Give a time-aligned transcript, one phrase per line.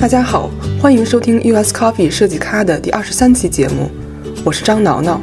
[0.00, 0.48] 大家好，
[0.80, 3.90] 欢迎收听 US Coffee 设计咖的第二十三期节目，
[4.44, 5.20] 我是张挠挠。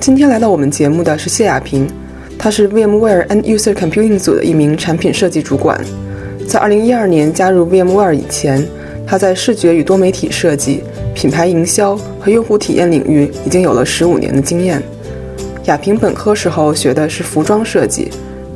[0.00, 1.88] 今天来到我们节目的是谢亚平，
[2.36, 5.80] 他是 VMware End User Computing 组的一名产品设计主管。
[6.48, 8.66] 在二零一二年加入 VMware 以前，
[9.06, 10.82] 他在视觉与多媒体设计、
[11.14, 14.82] 品牌营销和用户体验领域已经有了十五年的经验。
[15.66, 18.10] 亚平本科时候学的是服装设计。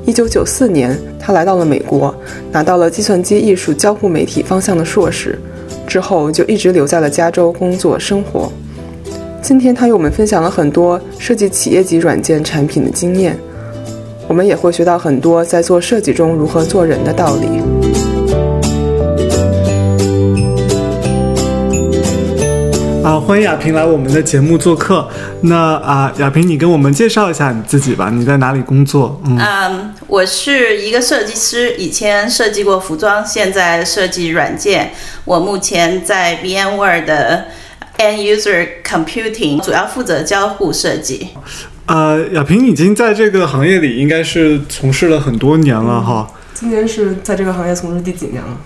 [0.08, 2.14] 一九九四年，他来到了美国，
[2.50, 5.38] 拿到了计算机艺术交互媒体方向的硕士，
[5.86, 8.50] 之后就一直留在了加州工作生活。
[9.42, 13.36] 今天他与我们分享了很多设计企业级软件产品的经验，
[14.26, 18.07] 我们也会学到很多在做设计中如何做人的道理。
[23.08, 25.08] 啊，欢迎亚萍来我们的节目做客。
[25.44, 28.10] 那啊，亚萍，你跟我们介绍一下你自己吧。
[28.12, 29.18] 你在哪里工作？
[29.24, 34.90] 嗯，我是一个设计师，以前设计过服装，现在设计软件。
[35.24, 37.46] 我目前在 VMware 的
[37.96, 41.28] End User Computing，主要负责交互设计。
[41.86, 46.30] 呃，亚萍已经在这个行业里应该是从事了很多年了哈。
[46.52, 48.58] 今年是在这个行业从事第几年了？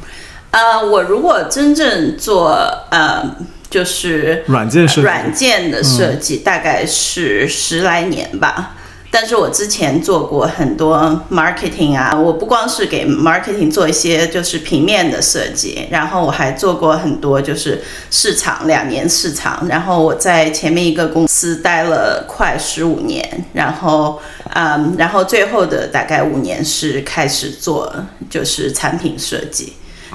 [0.50, 2.50] 呃，我如果真正做
[2.90, 3.36] 呃。
[3.72, 8.74] 就是软件设软件的设计，大概是十来年吧。
[9.10, 19.66] 但是我之前做过很多 marketing 啊，我不光是给 marketing 做一些就是平面的设计，然后我还做过很多就是市场两年市场。
[19.68, 24.18] 然后我在前面一个公司待了快十五年，然后
[24.54, 27.94] 嗯，然后最后的大概五年是开始做
[28.30, 29.74] 就是产品设计。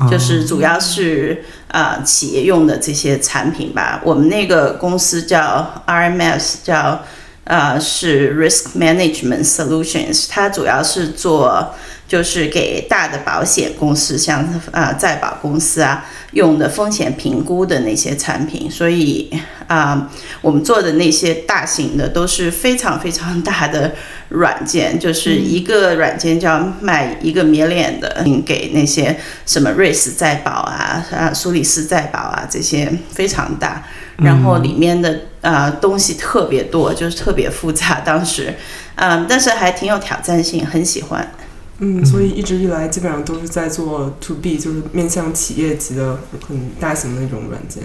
[0.09, 4.01] 就是主要是啊企业用的这些产品吧。
[4.03, 7.03] 我们那个公司叫 RMS，叫
[7.45, 11.73] 呃是 Risk Management Solutions，它主要是做
[12.07, 18.69] 就是给大的保险公司，像啊在保公司啊用的风险评估的那些产品。
[18.71, 19.29] 所以
[19.67, 20.09] 啊
[20.41, 23.93] 我们做的那些大型的都是非常非常大的。
[24.29, 33.85] 软件就是一个软件，就要卖一个 million 的，给那些什么瑞士在保啊、啊苏黎世在保啊这些非常大，
[34.17, 38.01] 然后里面的呃东西特别多，就是特别复杂。
[38.01, 38.53] 当时，
[38.95, 41.31] 嗯，但是还挺有挑战性，很喜欢。
[41.79, 47.83] 嗯，所以一直以来基本上都是在做 to B，就是面向企业级的很大型的那种软件。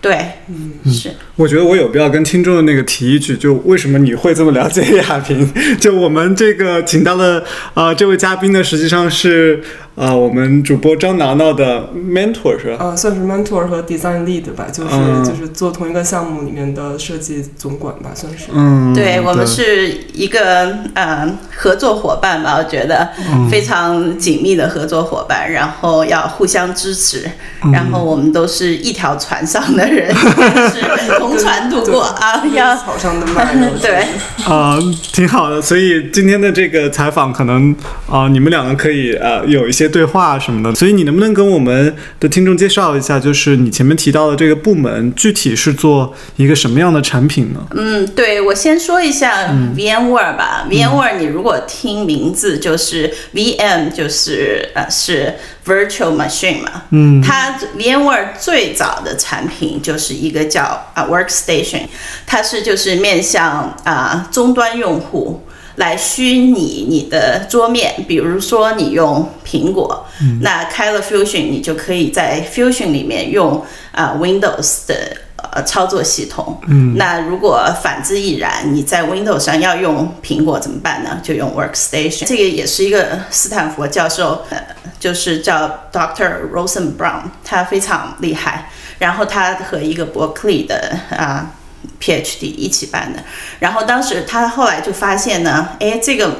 [0.00, 0.16] 对，
[0.48, 1.10] 嗯，是。
[1.36, 5.50] 我觉得我有必要跟听众的那个提一句，就为什么你会这么了解亚萍？
[5.80, 7.44] 就我们这个请到的
[7.74, 9.62] 啊，这位嘉宾呢，实际上是。
[9.96, 12.76] 啊，我们主播张挠挠的 mentor 是吧？
[12.80, 14.90] 呃，算是 mentor 和 design lead 吧，就是
[15.28, 18.46] 就是做同一个项目里面的设计总管吧，算是。
[18.54, 23.10] 嗯，对我们是一个呃合作伙伴吧，我觉得
[23.50, 27.28] 非常紧密的合作伙伴，然后要互相支持，
[27.70, 33.54] 然后我们都是一条船上的人， 是同船渡过啊，要 草上的麦。
[33.82, 34.06] 对，
[34.46, 34.78] 啊，
[35.12, 35.60] 挺好的。
[35.60, 37.74] 所以今天的这个采访，可能
[38.08, 39.90] 啊，你们两个可以呃有一些。
[39.90, 47.60] 对话什么的，所以你能不能跟我们的听众介绍一下，就是你前面提到的这个部门具体是做一个什么样的产品呢？
[47.74, 50.64] 嗯，对我先说一下 VMware 吧。
[50.70, 55.34] VMware 你如果听名字就是 VM，就是呃是
[55.66, 56.82] Virtual Machine 嘛。
[56.90, 60.62] 嗯，它 VMware 最早的产品就是一个叫
[60.94, 61.82] 啊 Workstation，
[62.26, 65.42] 它是就是面向啊终端用户。
[65.76, 70.06] 来虚拟你的桌面，比如说你用苹果，
[70.42, 76.60] 那开了 Fusion，你就可以在 Fusion 里面用啊 Windows 的呃操作系统。
[76.66, 81.18] 嗯，那如果反之亦然，你在 Windows 上要用苹果怎么办呢？
[81.22, 82.26] 就用 Workstation。
[82.26, 84.62] 这个也是一个斯坦福教授，呃，
[84.98, 86.50] 就是叫 Dr.
[86.52, 88.70] Rosen Brown，他非常厉害。
[89.00, 91.50] 然后他和一个伯克利的啊。
[91.98, 93.22] PhD 一起办的，
[93.58, 96.30] 然后当时他后来就发现呢，哎，这个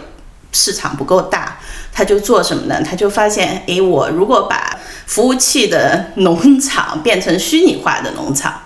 [0.52, 1.56] 市场不够大，
[1.94, 2.82] 他就做什么呢？
[2.82, 8.60] 他就发现，哎，我如果把服务器的农场变成虚拟化的农场，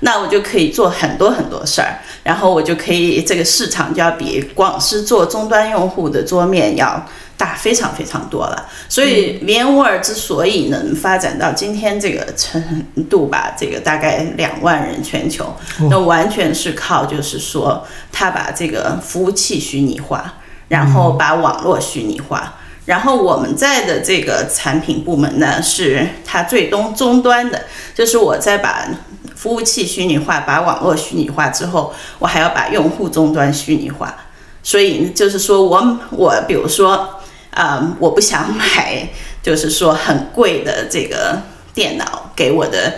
[0.00, 7.04] 那我就可以做很多很多事儿，然后我就可以这个市场就要比光是做终端用户的桌面要。
[7.40, 12.62] 大非常非常多了，所以 VMware 之所以能发展到今天这个程
[13.08, 15.56] 度吧，这个大概两万人全球，
[15.88, 20.34] 那完全是靠就是说，他把这个服务器虚拟化，
[20.68, 27.64] 然后把网络虚拟化，然后我们在的这个产品部门呢，是它最终终端的，
[27.94, 28.86] 就是我在把
[29.34, 34.14] 服务器虚拟化，把网络虚拟化之后，我还要把用户终端虚拟化，
[34.62, 37.16] 所以就是说我我比如说。
[37.50, 39.08] 啊，我不想买，
[39.42, 41.40] 就是说很贵的这个
[41.74, 42.94] 电脑给我的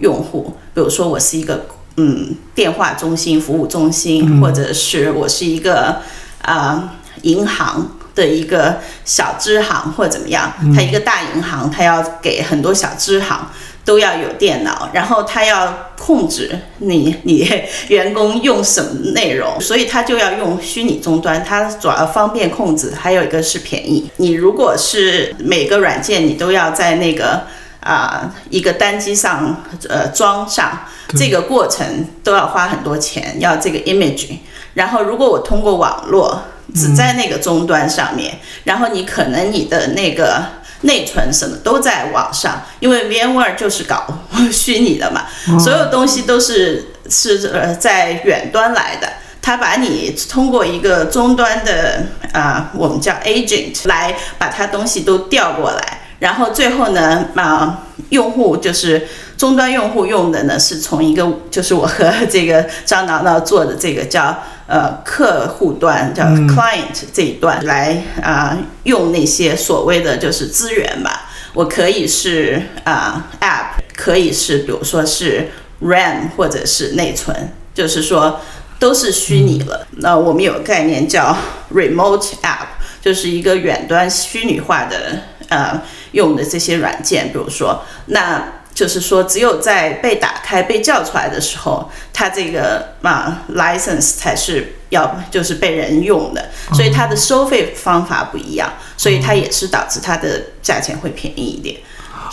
[0.00, 1.66] 用户，比如说我是一个
[1.96, 6.00] 嗯电话中心、服务中心，或者是我是一个
[6.42, 7.90] 啊银行。
[8.16, 13.46] 的一个小支行或怎么样，它一个大银行，它要给很多小支行
[13.86, 17.48] 都要有电脑，然后他要控制你 你
[17.88, 24.10] 员工用什么内容，所以他就要用虚拟终端，它主要方便控制，还有一个是便宜。
[24.16, 27.44] 你如果是每个软件你都要在那个
[27.80, 30.80] 啊一个单机上呃装上，
[31.16, 34.36] 这个过程都要花很多钱，要这个 image，
[34.74, 36.42] 然后如果我通过网络。
[36.74, 40.44] 只在那个终端上面，然后你可能你的那个
[40.82, 44.06] 内存什么都在网上，因为 VMware 就是搞
[44.52, 45.24] 虚拟的嘛，
[45.58, 49.08] 所有东西都是是呃在远端来的，
[49.40, 64.36] 它把你通过一个终端的啊，我们叫 agent 来把它东西都调过来，然后最后呢啊，用户就是终端用户用的呢是从一个就是我和这个张挠挠做的这个叫。
[64.66, 71.30] 呃，客户端叫 client 这一段来啊，用那些所谓的就是资源吧。
[71.54, 75.48] 我可以是啊 app，可以是比如说是
[75.80, 78.40] RAM 或者是内存，就是说
[78.80, 79.86] 都是虚拟了。
[79.98, 81.36] 那我们有个概念叫
[81.72, 82.66] remote app，
[83.00, 85.80] 就是一个远端虚拟化的呃
[86.10, 88.52] 用的这些软件，比如说那。
[88.76, 101.76] 就是说，只有在被打开、被叫出来的时候，它这个嘛 license 才是要就是被人用的，所以它的收费方法不一样，所以它也是导致它的价钱会便宜一点。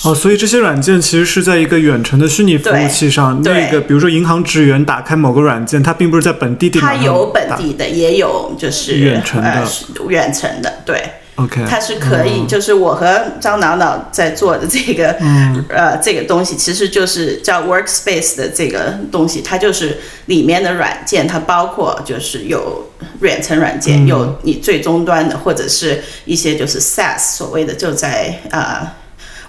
[0.03, 9.65] 哦，所以这些软件其实是在一个远程的虚拟服务器上，那个比如说银行职员打开某个软件，它并不是在本地电脑上，它有本地的，也有就是远程的，
[10.09, 11.01] 远程的，对。
[11.35, 22.87] OK，它是可以，就是我和张脑脑在做的这个，嗯呃，这个东西其实就是叫 Workspace 的这个东西，它就是里面的软件，它包括就是有
[23.21, 28.93] 远程软件，有你最终端的，或者是一些就是 SaaS 所谓的就在啊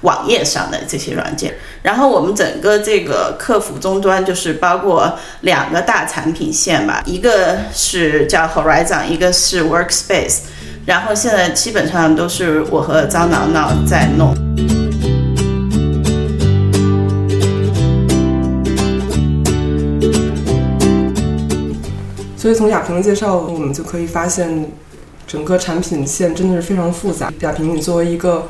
[0.01, 1.55] 网页上的这些软件。
[1.83, 10.39] 然后我们整个这个客服终端就是包括两个大产品线吧，一个是叫 Horizon，一个是 Workspace。
[10.87, 14.35] 然后现在基本上都是我和张挠挠在弄。
[22.37, 24.71] 所以从亚萍的介绍，我们就可以发现，
[25.27, 27.33] 整个产品线真的是非常复杂。
[27.41, 28.49] 亚萍，你作为一个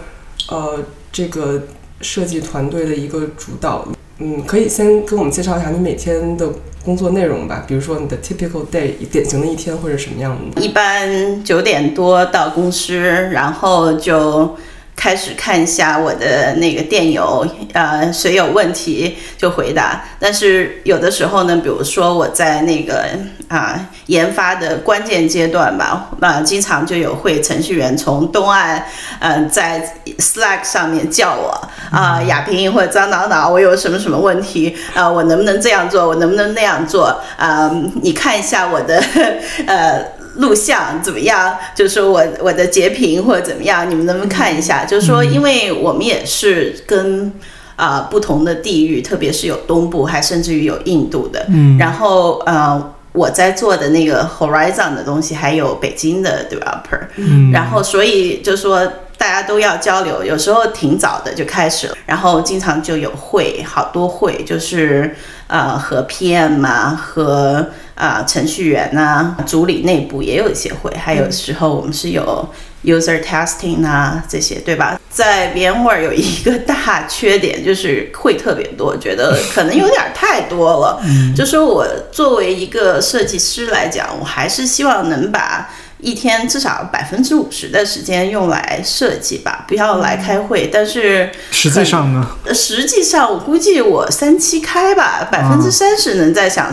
[0.48, 0.80] 呃
[1.12, 1.62] 这个
[2.00, 3.87] 设计团队的一个主导，
[4.25, 6.49] 嗯，可以先跟我们介绍一下你每天的。
[6.85, 10.61] 工作内容吧，比如说你的 typical day，典型的一天会是什么样的？
[10.61, 14.55] 一般九点多到公司，然后就。
[14.96, 20.02] 开始看一下我的那个电邮，呃，谁有问题就回答。
[20.19, 23.05] 但是有的时候呢，比如说我在那个
[23.49, 28.82] 啊研发的关键阶段吧，啊，经常就有会程序员从东岸，
[29.19, 36.08] 嗯，在 Slack 上面叫我啊，亚萍或者张导导，我有什么什么问题啊，我能不能这样做？
[36.08, 37.20] 我能不能那样做？
[37.37, 37.70] 啊，
[38.00, 39.02] 你看一下我的，
[39.67, 40.24] 呃。
[40.36, 41.56] 录像怎么样？
[41.75, 44.85] 就是说我我的截屏或者怎么样，你们能不能看一下？
[44.85, 47.32] 就是说，因为我们也是跟
[47.76, 51.47] 啊不同的地域，特别是有东部，还甚至于有印度的。
[51.49, 51.78] 嗯。
[51.78, 57.00] 然后呃，我在做的那个 Horizon 的东西，还有北京的 developer。
[57.16, 57.52] 嗯。
[57.52, 58.85] 然后所以就说
[59.16, 65.14] 大家都要交流，有时候挺早的就开始了，然后经常就有会，好多会，就是
[65.47, 67.66] 呃和 PM 啊和。
[67.94, 72.48] 啊，程序员呐，组里内部也有一些会，还有时候我们是有
[72.84, 75.00] user testing 啊这些，对吧？
[75.14, 81.00] 在 VMware 有一个大缺点，就是会特别多，觉得可能有点太多了。
[81.37, 85.71] 就说我作为一个设计师来讲，我还是希望能把。
[86.00, 90.68] 一天至少百分之五十的时间用来设计吧，不要来开会。
[90.71, 92.28] 但是实际上呢？
[92.52, 96.71] 实际上我估计我三七开吧，百分之三十能在想，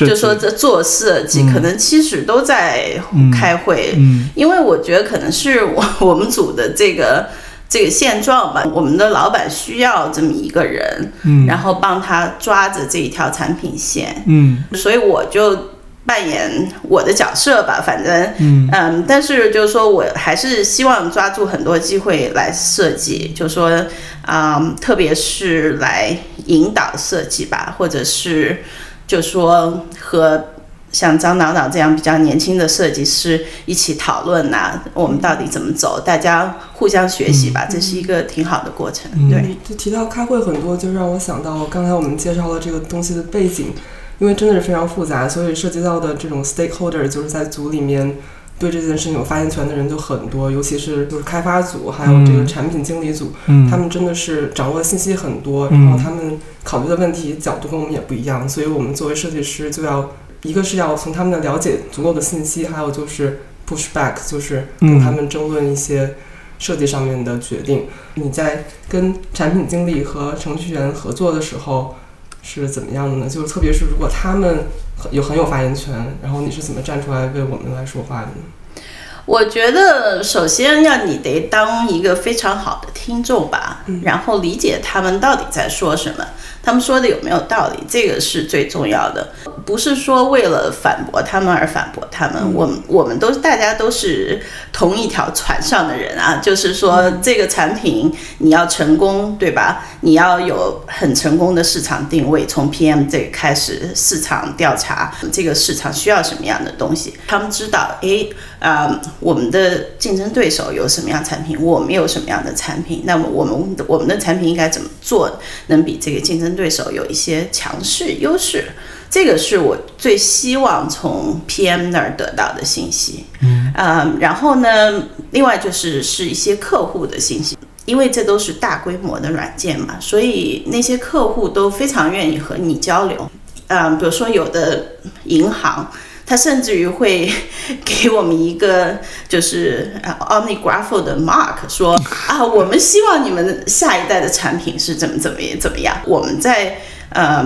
[0.00, 3.00] 就说这做设计，可能七十都在
[3.32, 3.94] 开会。
[3.96, 7.30] 嗯，因为我觉得可能是我 我们组的这个
[7.68, 15.74] 这个现状吧，我们的老板需要这么一个人，嗯，然后帮他抓着这一条产品线，嗯，所以我就。
[16.06, 18.32] 扮演我的角色吧，反正，
[18.70, 23.84] 嗯，但是就是说我还是希望抓住很多机会来设计，就说，
[24.22, 28.62] 啊，特别是来引导设计吧，或者是
[29.08, 30.52] 就说和
[30.96, 39.10] 像张导导这样比较年轻的设计师一起讨论呐、我们到底怎么走，大家互相学习吧，这是一个挺好的过程。
[39.28, 43.74] 对，就提到开会很多，就让我想到刚才我们介绍了这个东西的背景，
[44.20, 48.16] 因为真的是非常复杂，所以涉及到的这种 stakeholder 就是在组里面
[48.58, 60.10] 对这件事情有发言权的人就很多，尤其是就是开发组还有这个产品经理组，嗯他们真的是掌握的信息很多，然后他们考虑的问题角度跟我们也不一样，所以我们作为设计师就要
[60.46, 66.14] 一个是要从他们的了解足够的信息，还有就是 push back，就是跟他们争论一些
[66.58, 67.88] 设计上面的决定。
[68.14, 71.96] 你在跟产品经理和程序员合作的时候
[72.42, 73.28] 是怎么样的呢？
[73.28, 78.82] 就是特别是如果他们很有很有发言权，然后你是怎么站出来为我们来说话的呢？
[79.26, 86.24] 我觉得首先要你得当一个非常好的听众吧，然后理解他们到底在说什么，
[86.66, 89.32] 他们说的有没有道理，这个是最重要的。
[89.64, 94.42] 不是说为了反驳他们而反驳他们，我们我们都大家都是
[94.72, 99.86] 同一条船上的人啊，就是说这个产品你要成功，对吧？
[100.00, 118.64] 你要有很成功的市场定位，从 PM 这开始市场调查，这个市场需要什么样的东西，他们知道，诶，啊、我们的竞争对手有什么样产品，我们有什么样的产品，那么我们我们的产品应该怎么做，能比这个竞争对手有一些强势优势？
[119.08, 123.26] 这个是我最希望从 PM 那儿得到的信息。
[123.42, 127.56] 嗯，然后呢，另外就是是一些客户的信息。
[127.84, 133.30] 因为这都是大规模的软件嘛，所以那些客户都非常愿意和你交流。
[133.68, 134.84] 嗯，比如说有的
[135.26, 135.88] 银行，
[136.26, 137.30] 它甚至于会
[137.84, 141.94] 给我们一个就是呃 OmniGraph 的 mark，说
[142.28, 145.96] 啊，我们希望你们下一代的产品是怎么怎么怎么样。
[146.04, 146.78] 我们在
[147.10, 147.44] 呃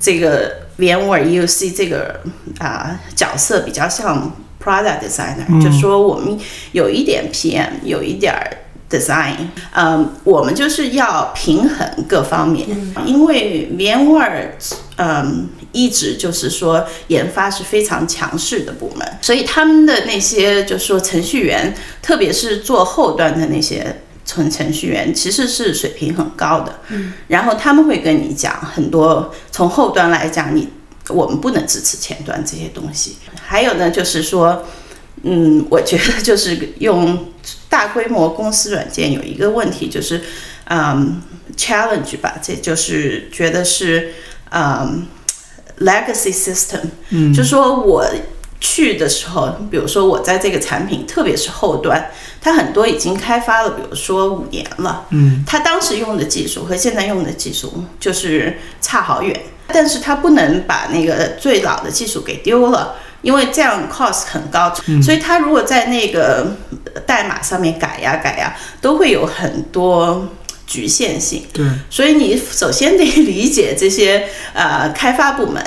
[0.00, 2.20] 这个 VMware EUC 这个
[2.58, 6.38] 啊、角色比较像 product designer，、就说我们
[6.72, 8.56] 有一点 PM，有一点儿
[8.90, 9.34] design，
[9.74, 12.66] 嗯，我们就是要平衡各方面，
[13.04, 14.48] 因为 VMware，
[14.96, 24.02] 嗯，一直就是说研发是非常强势的部门，所以他们的那些就是说程序员，特别是做后端的那些。
[24.28, 30.68] 程程序员其实是水平很高的，嗯，然后他们会跟你讲很多，从后端来讲，你
[31.08, 33.16] 我们不能支持前端这些东西。
[33.40, 34.66] 还有呢，就是说，
[35.22, 37.32] 嗯，我觉得就是用
[37.70, 40.20] 大规模公司软件有一个问题，就是，
[40.64, 41.22] 嗯
[41.56, 44.12] ，challenge 吧，这就是觉得是，
[44.50, 45.06] 嗯
[45.80, 46.80] ，legacy system，
[47.10, 48.04] 嗯，就说我
[48.60, 62.94] 去的时候，比如说我在这个产品，特别是后端，它很多已经开发了，比如说五年了，嗯，它当时用的技术和现在用的技术就是差好远，但是它不能把那个最老的技术给丢了。
[63.20, 66.56] 因为这样 cost 很高，所以它如果在那个
[67.04, 70.24] 代码上面改呀改呀，都会有很多
[70.68, 71.44] 局限性。
[71.52, 75.60] 对，所以你首先得理解这些呃开发部门、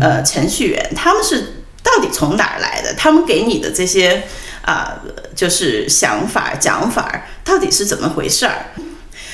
[0.00, 2.94] 呃程序员，他们是到底从哪儿来的？
[2.94, 4.22] 他们给你的这些
[4.62, 5.02] 啊、
[5.34, 8.66] 就是想法、讲法，到底是怎么回事儿？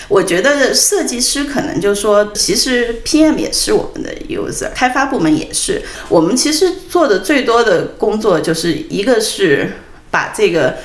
[0.08, 5.82] 我觉得设计师可能就说，其实 PM 也是我们的 user，开发部门也是。
[6.08, 9.76] 我们其实做的最多的工作，就是一个是
[10.10, 10.78] 把这个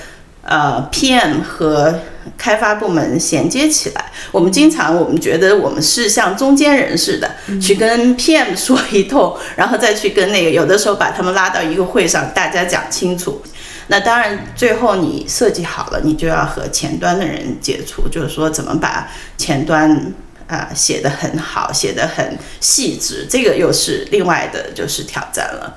[0.44, 2.02] 呃 PM 和
[2.38, 4.12] 开发部门衔接起来。
[4.32, 13.42] 我们经常我们觉得我们是像中间人似的，去跟 PM 说一通，然后再去跟那个有的时候把他们拉到一个会上，大家讲清楚。
[13.88, 20.14] 那当然，最后你设计好了，你就要和前端的人接触，就是说怎么把前端
[20.48, 25.76] 啊、写得很好，写得很细致，这个又是另外的就是挑战了。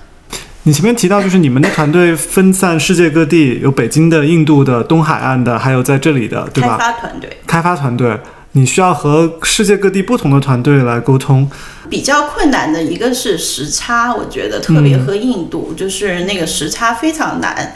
[0.69, 6.85] 你前面提到，就是你们的团队分散世界各地，有北京的、印度的、东海岸的，还有在这里的，对吧开？
[6.85, 8.21] 发团队开发团队，
[8.53, 11.51] 你需要和世界各地不同的团队来沟通。
[11.89, 17.75] 比较困难的一个是时差，我觉得特别和印度、就是那个时差非常难，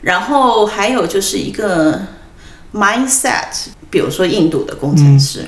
[0.00, 2.02] 然后还有就是一个
[2.74, 5.44] mindset，比如说印度的工程师，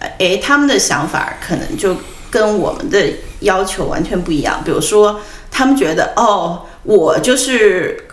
[0.00, 1.96] 呃诶，他们的想法可能就
[2.28, 3.00] 跟我们的
[3.38, 4.60] 要求完全不一样。
[4.64, 5.20] 比如说，
[5.54, 8.08] 他们觉得哦，我就是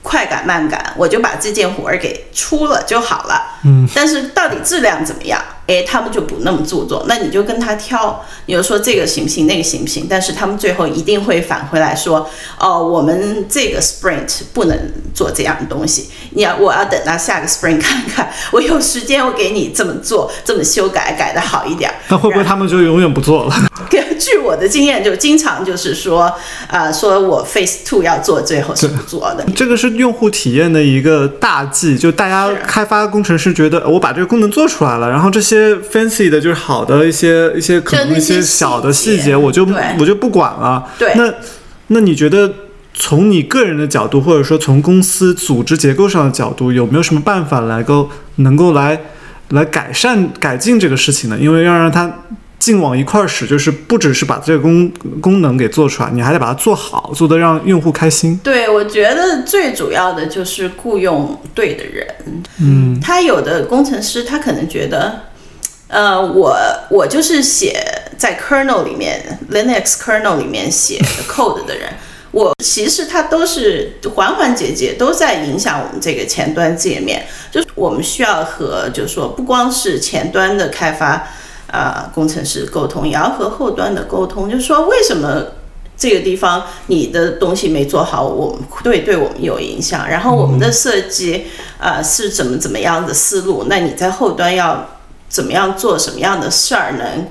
[0.00, 3.58] 快赶慢赶，我就把这件活儿给出了就好了。
[3.64, 5.42] 嗯，但是到底质量怎么样？
[5.66, 7.04] 诶，他们就不那么注重。
[7.06, 10.06] 那你就跟他挑，你就说这个行不行，那个行不行？
[10.08, 14.76] 但是他们最后一定会返回来说，哦，我们这个 sprint 不能
[15.14, 21.92] 做这样的东西，你要我要等到下个 spring 看看， 我有时间我给你这么做，这么修改，改的好一点。
[22.08, 23.54] 那会不会他们就永远不做了？
[23.88, 26.30] 根 据我的经验，就经常就是说，
[26.68, 29.44] 啊，说我 Face Two 要做，最后是不做的。
[29.56, 39.66] 这个是用户体验的一个大忌，就大家开发工程师觉得我把这个功能做出来了，然后这些 fancy 的就是好的一些一些可能一些小的细节，我就
[39.98, 40.86] 我就不管了。
[40.98, 41.32] 对，那
[41.88, 42.52] 那你觉得？
[43.00, 49.00] 从你个人的角度，或者说从公司组织结构上的角度，有没有什么办法来够能够来
[49.48, 51.38] 来改善改进这个事情呢？
[51.40, 52.12] 因为要让它
[52.58, 54.92] 劲往一块儿使，就是不只是把这个功
[55.22, 58.38] 功能给做出来，你还得把它做好，做的让用户开心。
[58.44, 62.06] 对，我觉得最主要的就是雇佣对的人。
[62.60, 65.22] 嗯，他有的工程师，他可能觉得，
[65.88, 66.54] 呃，我
[66.90, 67.82] 我就是写
[68.18, 71.88] 在 kernel 里面，Linux kernel 里面写 code 的人。
[72.32, 81.26] 我其实它都是环环节节都在影响我们这个前端界面，就是我们需要和就是说不光是前端的开发
[81.66, 85.44] 啊工程师沟通，也要和后端的沟通，就是说为什么
[85.96, 91.46] 这个地方你的东西没做好，我们对对我们有影响，然后我们的设计
[91.78, 94.88] 啊是怎么怎么样的思路，那你在后端要
[95.28, 97.26] 怎么样做什么样的事儿能？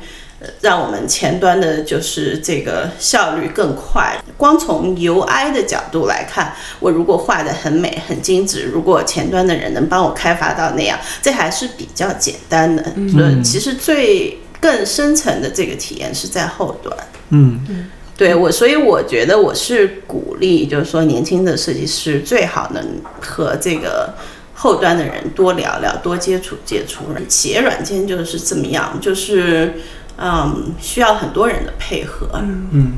[0.61, 4.17] 让我们前端的就是这个效率更快。
[4.37, 12.81] 光从 UI 的角度来看，我如果画的很美、很精致，如果前端的人能帮我开发到那样，这还是比较简单的。
[12.95, 16.95] 嗯，其实最更深层的这个体验是在后端。
[17.31, 24.13] 嗯，对我，所以我觉得我是鼓励，就是说年轻的设计师最好能和这个
[24.53, 27.03] 后端的人多聊聊、多接触接触。
[27.27, 29.73] 企业软件就是这么样，就是。
[30.21, 32.27] 嗯，需要很多人的配合。
[32.71, 32.93] 嗯，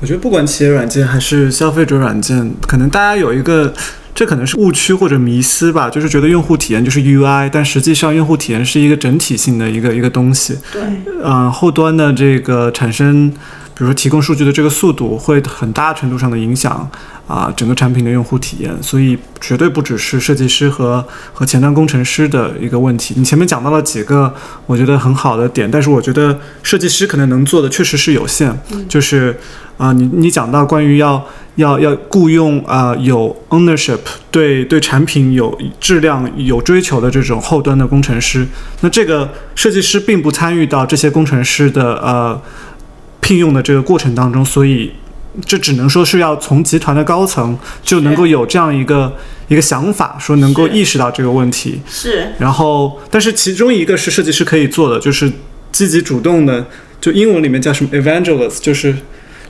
[0.00, 3.72] 我觉得不管企业软件还是消费者软件，可能大家有一个，
[4.14, 10.58] 这可能是误区或者迷思吧，就是觉得用户体验就是 UI，但实际上用户体验是一个整体性的一个一个东西。
[10.72, 10.82] 对，
[11.24, 13.32] 嗯，后端的这个产生，
[13.74, 16.90] 比如说提供数据的这个速度，会很大程度上的影响。
[17.28, 23.14] 啊，整个产品的用户体验，所以绝对不只是设计师和和前端工程师的一个问题。
[23.16, 24.34] 你前面讲到了几个
[24.66, 28.52] 我觉得很好的点，但是我觉得设计师可能能做的确实是有限。
[28.86, 29.38] 就是
[29.78, 38.46] 啊，你你讲到关于要要要雇佣啊有 ownership 对对产品有质量有追求的这种后端的工程师，
[38.80, 42.38] 那这个设计师并不参与到这些工程师的呃
[43.22, 44.92] 聘用的这个过程当中，所以。
[45.46, 49.10] 这只能说是要从集团的高层就能够有这样一个
[49.48, 51.80] 一个想法，说能够意识到这个问题。
[51.88, 52.34] 是。
[52.38, 55.32] 然后，但是其中一个是设计师可以做的，就是
[55.70, 56.66] 积极主动的，
[57.00, 58.94] 就英文里面叫什么 evangelist，就是。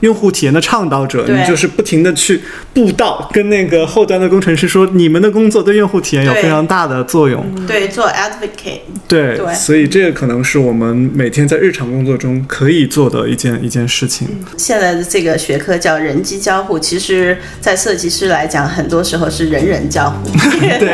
[0.03, 2.41] 用户体验的倡导者，你就是不停的去
[2.75, 7.45] 布道，跟那个后端的工程师说，你们的工作对用户体验有非常大的作用。
[7.67, 8.81] 对，做 advocate。
[9.09, 14.29] 对，所以这个可能是我们每天在日常工作中可以做的一件一件事情。
[14.57, 20.29] 现在的这个学科叫人机交互，其实，在设计师来讲，很多时候是人人交互。
[20.59, 20.89] 对 对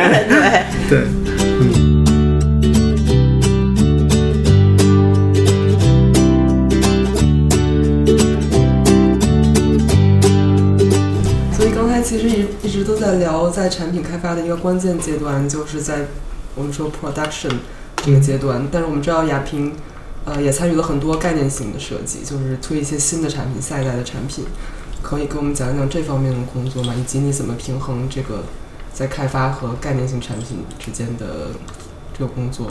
[0.89, 0.99] 对，
[1.39, 1.48] 嗯。
[12.99, 15.99] 在聊，在产品开发的一个关键阶段，就是在
[16.55, 17.53] 我们说 production
[18.03, 18.67] 这个阶段。
[18.69, 19.73] 但是我们知道亚平，
[20.25, 24.45] 呃，也参与了很多概念型的设计，就是推一些新的产品、下一代的产品。
[25.01, 26.93] 可以给我们讲一讲这方面的工作吗？
[26.99, 28.43] 以及你怎么平衡这个
[28.93, 31.51] 在开发和概念性产品之间的
[32.17, 32.69] 这个工作？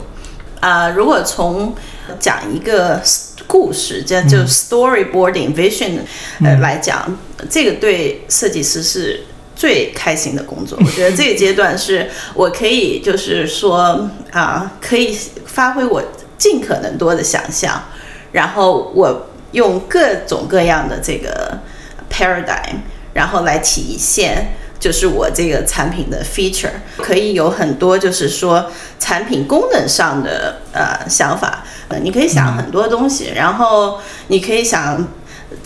[0.59, 1.73] 啊，如果从
[2.19, 3.01] 讲一个
[3.47, 6.01] 故事，叫就 storyboarding vision，
[6.43, 7.17] 呃来讲，
[7.49, 9.23] 这个对设计师是
[9.59, 10.79] 最开心的工作。
[10.81, 15.13] 我觉得这个阶段是我可以就是说啊，可以
[15.45, 16.01] 发挥我
[16.37, 17.83] 尽可能多的想象，
[18.31, 21.59] 然后我用各种各样的这个
[22.09, 22.77] paradigm，
[23.13, 24.55] 然后来体现。
[24.79, 35.05] 就是我这个产品的 feature 可以有很多，就是说产品功能上的呃想法，呃，你可以想很多东西，然后你可以想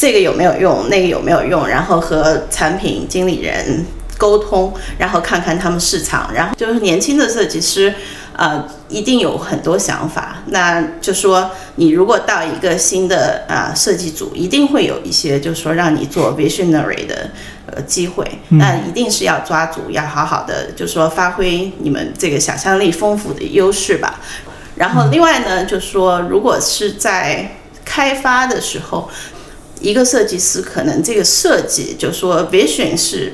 [0.04, 3.86] 这个有没有用，那个有没有用，然后和产品经理人
[4.18, 7.94] 沟通，然后看看他们市场，然后就是年轻的设计师。
[8.36, 10.38] 呃，一定有很多想法。
[10.48, 17.30] 那就说你如果到一个新的啊设计组，一定会有一些，就是说让你做 visionary 的
[17.68, 18.30] 呃机会。
[18.50, 24.20] 那一定是要抓住，要好好的，就是说发挥你们这个想象力丰富的优势吧。
[24.76, 29.08] 然后另外呢，就是说如果是在开发的时候，
[29.84, 33.34] 一个设计师可能这个设计，就说 vision 是。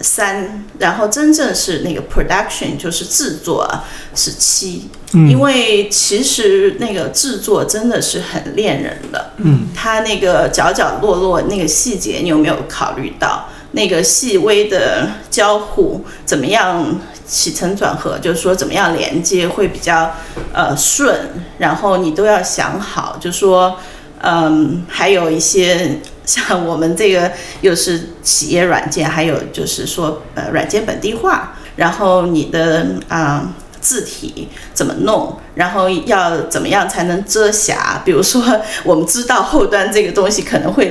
[0.00, 20.16] 三，然后真正是那个 production 就是制作啊是七，因为其实那个制作真的是很恋人的，嗯，它那个角角落落那个细节，你有没有考虑到那个细微的交互怎么样起承转合，就是说怎么样连接会比较
[20.52, 21.16] 呃顺，
[21.58, 23.78] 然后你都要想好，就说
[24.24, 26.00] 嗯，还有一些。
[26.26, 38.00] 像我们这个又是企业软件，还有就是说呃软件本地化，然后你的啊字体怎么弄，然后要怎么样才能遮瑕？
[38.06, 38.42] 比如说
[38.84, 40.90] 我们知道后端这个东西可能会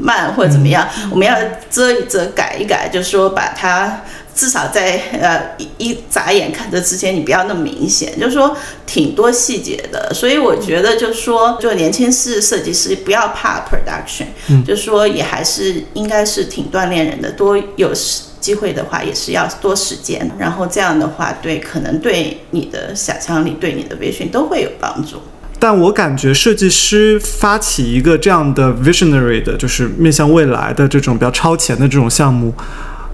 [0.00, 1.36] 慢或者怎么样，我们要
[1.68, 4.00] 遮一遮改一改，就是说把它。
[4.34, 10.12] 至少在呃一一眨眼看着之前，你不要那么明显，就是说挺多细节的。
[10.14, 17.32] 所以我觉得就是说，做年轻式设计师不要怕 production，嗯，就是说也还是应该是挺锻炼人的。
[17.32, 17.92] 多有
[18.40, 20.30] 机会的话，也是要多时间。
[20.38, 25.16] 然后这样的话，对可能对你的想象力、对你的 vision 都会有帮助。
[25.58, 32.52] 但我感觉设计师发起一个这样的 visionary 的，就是面向未来的这种比较超前的这种项目。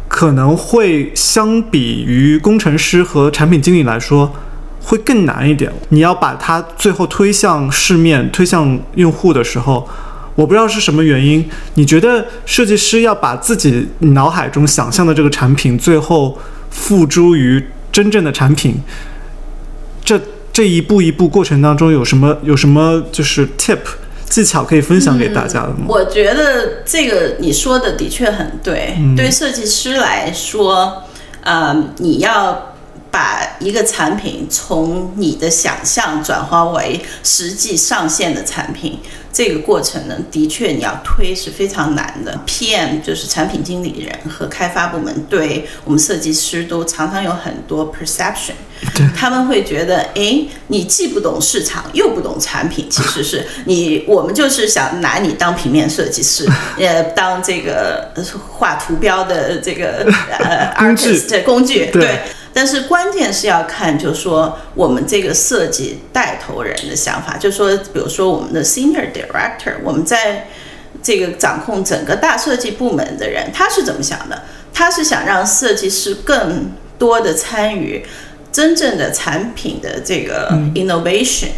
[0.08, 4.34] 可能会相比于工程师和产品经理来说，
[4.82, 5.70] 会更难一点。
[5.90, 9.86] 你要把它最后推向市面、推向用户的时候，
[10.34, 11.46] 我不知道是什么原因。
[11.74, 16.38] 你觉得设计师要把自己脑海中想象的这个产品，最后
[16.70, 18.80] 付诸于真正的产品，
[20.02, 20.20] 这
[20.52, 23.78] 这一步一步过程当中有什么有什么就是 tip？
[24.28, 25.86] 技巧可以分享给大家的吗？
[25.88, 28.96] 我觉得这个你说的的确很对。
[29.16, 31.04] 对设计师来说，
[31.42, 32.74] 呃，你要
[33.10, 38.98] 把一个产品从你的想象转化为实际上线的产品，
[39.32, 42.38] 这个过程呢，的确你要推是非常难的。
[42.46, 48.52] PM 就是产品经理人和开发部门，对我们设计师都常常有很多 perception。
[49.16, 58.12] 他们会觉得，哎，你既不懂市场，又不懂产品，其实是 你，我们就是想拿你当平面设计师， 呃，当这个
[58.56, 60.06] 画图标的这个
[60.38, 62.20] 呃 artist 工具，对。
[62.54, 70.48] 但是关键是要看，就是说我们这个设计带头人的想法，就是说，比如说我们的 senior director，我们在
[71.00, 74.42] 这个掌控整个大设计部门的人，他是怎么想的？
[74.74, 78.04] 他是想让设计师更多的参与。
[78.50, 81.48] 真正的产品的这个 innovation，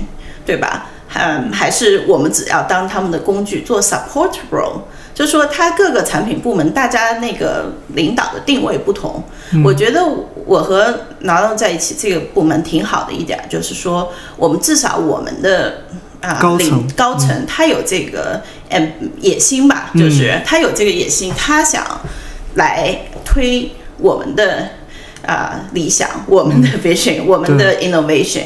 [0.44, 0.86] 对吧？
[1.12, 9.20] 嗯，还是我们只要当他们的工具做 support role，就是说，他各个产品部门大家那个领导的定位不同。
[9.64, 10.04] 我觉得
[10.46, 15.82] 我和拿到在一起这个部门挺好的一点，就是说，我们至少我们的
[16.20, 21.84] 啊领高层他有这个嗯野心吧，就是他有这个野心，他想
[22.54, 24.68] 来推我们的。
[25.26, 28.44] 啊，理想，我们的 vision，我们的 innovation，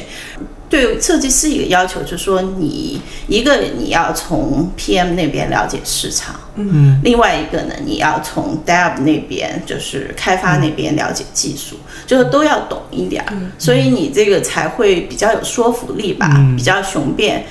[0.69, 17.47] 对设计师一个要求就是说，你一个你要从 PM 那边了解市场，嗯，另外一个呢，你要从 dev 那边就是开发那边了解技术，就是都要懂一点儿，所以你这个才会比较有说服力吧，比较雄辩。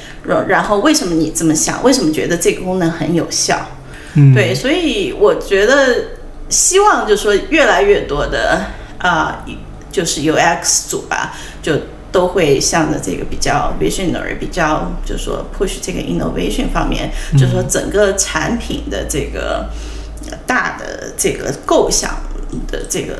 [0.47, 1.81] 然后为什么你这么想？
[1.83, 3.65] 为什么觉得这个功能很有效？
[4.15, 5.95] 嗯，对，所以我觉得
[6.49, 8.65] 希望就是说越来越多的。
[9.03, 9.45] 啊，
[9.91, 11.73] 就是 UX 组吧，就
[12.11, 19.69] 都会向着这个比较 visionary，比较就是说 push 这个 innovation 方面，就是说整个产品的这个
[20.47, 22.15] 大的这个构想
[22.67, 23.19] 的这个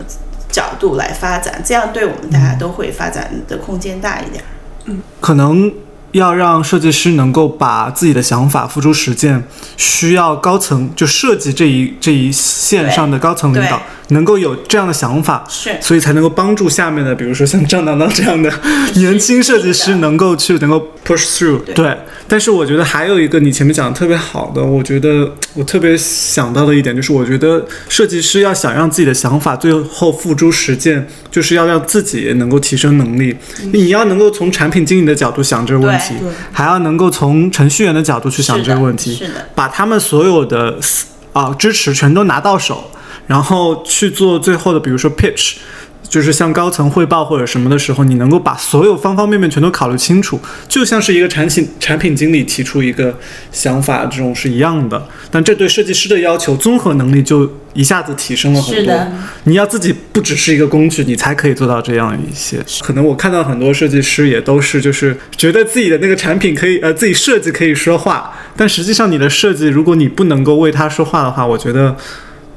[0.50, 4.44] 角度来发展，这样对我们大家都会发展的空间大一点。
[4.86, 5.72] 嗯，可能。
[6.14, 9.44] 要让设计师能够把自己的想法付诸实践，
[9.78, 18.52] 需要高层就设计这一这一线上的高层领导能够有这样的想法，是，所以才能够帮助下面的，比如说像张楠楠这样的
[18.96, 21.60] 年轻设计师能够去能够 push through。
[21.74, 21.98] 对，
[22.28, 33.36] 但是我觉得还有一个你前面讲的特别好的，我觉得我特别想到的一点就是，我觉得设计师要想让自己的想法最后付诸实践，就是要让自己能够提升能力。
[33.72, 36.03] 你要能够从产品经理的角度想这个问题。
[36.52, 39.22] 还要能够从程序员的角度去想这个问题，
[39.54, 40.78] 把他们所有的
[41.34, 42.90] 啊支持全都拿到手，
[43.28, 45.56] 然后去做最后的，比如说 pitch。
[46.14, 53.18] 就是向高层汇报或者什么的时候，你能够把所有方方面面全都考虑清楚，就像是一个产品产品经理提出一个
[53.52, 55.08] 想法这种是一样的。
[55.32, 59.08] 但这对设计师的要求，综合能力就一下子提升了很多。
[59.46, 62.60] 你要自己不只是一个工具，你才可以做到这样一些。
[62.84, 71.98] 可能我看到很多设计师也都是，就是觉得自己的那个产品可以，呃，自己设计可以说话，但实际上你的设计，如果你不能够为他说话的话，我觉得。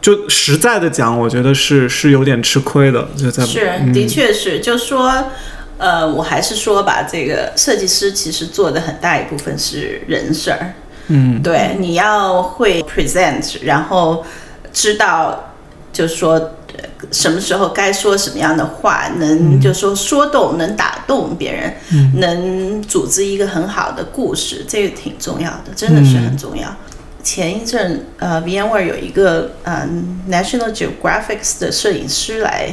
[0.07, 5.12] 就实在的讲，我觉得是是有点吃亏的，就在是，的确是，就说，
[5.79, 10.75] 呃，我还是说吧，这个设计师其实做的很大一部分是人事儿，
[11.09, 14.25] 嗯，对，你要会 present，然后
[14.73, 15.53] 知道，
[15.92, 16.53] 就是说
[17.11, 21.75] 什么时候该说什么样的话，能就说说动，能打动别人，
[22.21, 26.73] 能组织一个很好的故事，这个挺重要的，真的是很重要。
[27.27, 29.85] 前一阵，呃，VMware 有一个呃
[30.31, 32.73] National Geographic 的摄影师来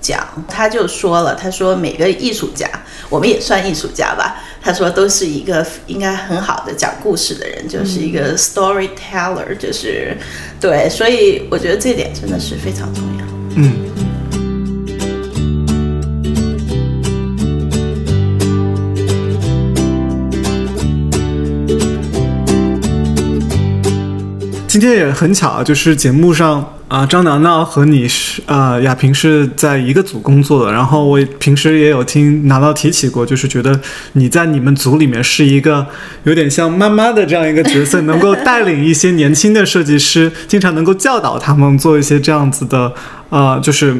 [0.00, 2.68] 讲，他就说了，他说每个艺术家，
[3.08, 10.16] 我们也算艺术家吧，他说都是一个应该很好的讲故事的人，就是一个 storyteller，就是
[10.60, 13.24] 对，所以我觉得这点真的是非常重要。
[13.54, 13.91] 嗯。
[24.72, 30.72] 今天也很巧，就是节目上啊，张楠楠和你是啊，亚萍是在一个组工作的。
[30.72, 33.78] 然后我平时也有听楠楠提起过，就是觉得
[34.14, 35.86] 你在你们组里面是一个
[36.24, 42.90] 有点像妈妈的这样一个角色，能够带领一些年轻的设计师，经常能够教导他们做一些这样子的
[43.28, 43.94] 呃，就是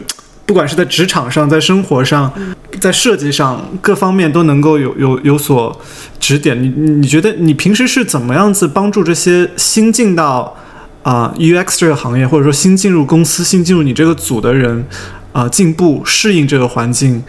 [0.46, 2.32] 不管是在职场上，在生活上，
[2.80, 5.78] 在设计上各方面都能够有有有所
[6.18, 6.62] 指点。
[6.62, 10.56] 你你觉得你平时是怎么样子帮助这些新进到
[11.02, 14.86] 啊、UX 这个行业，或者说新进入公司、新进入你这个组的人
[15.32, 17.22] 啊、进步、适应这个环境？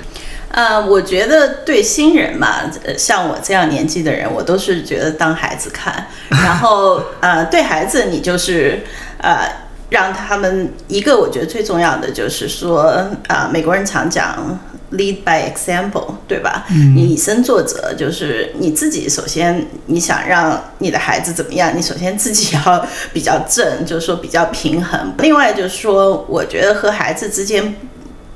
[0.50, 2.60] 呃，我觉得对新人嘛，
[2.96, 6.06] 像我这样年纪的人，我都是觉得当孩子看。
[6.30, 8.84] 然后，呃，对孩子，你就是
[9.18, 9.50] 呃，
[9.94, 14.60] 让他们一个，我觉得最重要的就是说，啊、美国人常讲
[14.94, 16.66] lead by example，对吧？
[16.96, 25.14] 你以身作则，就是你自己首先你想让你的孩子怎么样，你首先自己要比较正，就是说比较平衡。
[25.20, 27.76] 另外就是说，我觉得和孩子之间。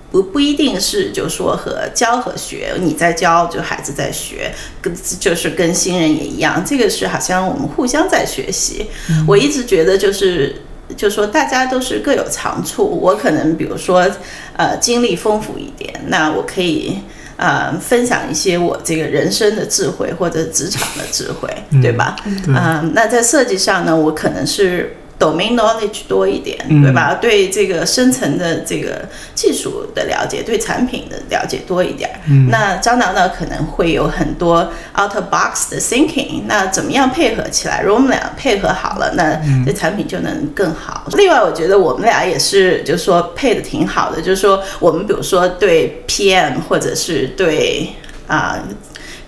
[0.10, 4.50] 不不一定是就说和教和学，你在教就孩子在学，
[4.82, 8.88] 跟就是跟新人也一样，这个是好像我们互相在学习。
[9.28, 10.62] 我一直觉得就是。
[10.96, 14.10] 就说大家都是各有长处，我可能比如说，
[14.56, 16.98] 呃，经历丰富一点，那我可以
[17.36, 21.50] 呃分享一些我这个人生的智慧或者职场的智慧，
[21.82, 22.16] 对吧？
[22.24, 27.16] 对嗯，那在设计上呢，我可能是 domain knowledge 多一点，嗯对吧？
[27.16, 29.04] 对这个深层的这个
[29.34, 32.10] 技术的了解，对产品的了解多一点。
[32.30, 34.60] 嗯那张导呢，可能会有很多
[35.00, 36.44] out of box 的 thinking。
[36.48, 37.82] 那怎么样配合起来？
[37.82, 41.06] 如果我们俩配合好了，那这产品就能更好。
[41.18, 44.22] 另外，我觉得我们俩也是，就是说配的挺好的。
[44.22, 47.90] 就是说，我们比如说对 PM 或者是对
[48.28, 48.60] 啊。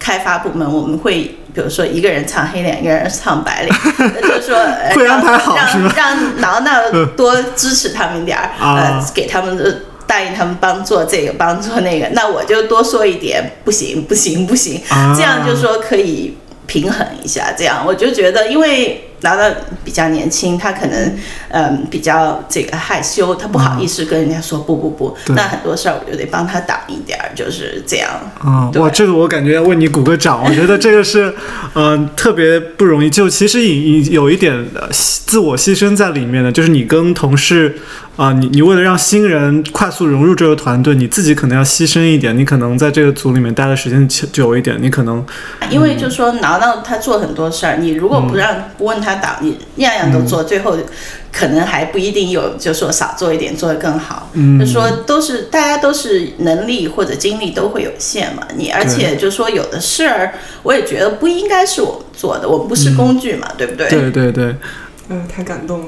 [0.01, 3.75] 开发部门我们会，比如说一个人唱黑脸，一个人唱白脸，
[4.23, 6.71] 就是说呃会安排好让让挠挠
[7.17, 8.75] 多支持他们点儿， 啊。
[8.77, 15.13] 呃，给他们的答应他们帮做这个，帮做那个，那我就多说一点，不行，不行，不行，啊。
[15.13, 17.53] 这样就说可以平衡一下。
[17.57, 21.15] 这样我就觉得，因为挠挠比较年轻，他可能
[21.49, 28.09] 嗯比较这个害羞，他不好意思跟人家说不不不，对那很多事儿我就得帮他挡一点儿，就是这样。
[28.39, 31.33] 啊、对哇，这个我感觉要为你鼓个掌，我觉得这个是，
[31.75, 33.09] 嗯、特别不容易。
[33.09, 37.77] 就其实已已有一点的牺自我牺牲在里面的，就是你跟同事
[38.19, 45.25] 啊、你你为了让新人快速融入这个团队，你自己可能要牺牲一点，你可能在这个组里面待的时间久久一点，你可能
[45.69, 50.77] 因为就说挠挠他做很多事儿，你如果不让不问他挡，你样样都做，最后
[51.31, 54.29] 可能还不一定有，就说少做一点，做得更好。
[54.33, 54.59] 嗯。
[54.59, 63.87] 就说都是大家都是能力或者精力都会有限嘛，你而且就说有的事儿，我也觉得不应该是我们做的，我们不是工具嘛，对不对？
[63.87, 64.55] 对对对，
[65.09, 65.87] 嗯，太感动了。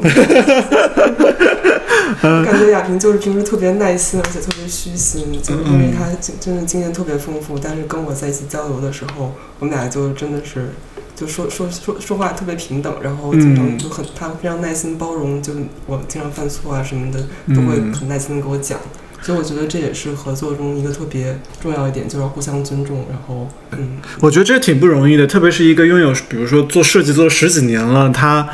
[2.24, 10.70] 我 感觉亚萍就是平时特别耐心，而且特别虚心，就是因为她真真的经验特别丰富，但是跟我在一起交流的时候，我们俩就真的是
[11.16, 15.54] 就说说说说话特别平等，然后经常就很她非常耐心包容，就
[15.86, 17.20] 我经常犯错啊什么的，
[17.56, 18.80] 都会很耐心的给我讲。
[19.24, 23.06] 所以我觉得这也是合作中一个特别重要一点，就是要互相尊重。
[23.08, 28.50] 然后，嗯，我觉得这挺不容易的，特别是一个拥有，比如说做设计做十几年了，他，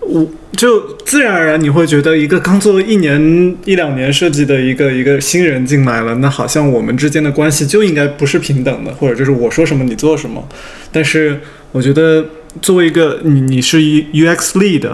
[0.00, 10.48] 我就自然而然你会觉得一个刚做一年一两年设计的一个一个新人进来了，那好像我们之间的关系就应该不是平等的，或者就是我说什么你做什么。
[10.90, 11.40] 但是
[11.72, 12.24] 我觉得
[12.60, 14.90] 作为一个你你是 U UX lead，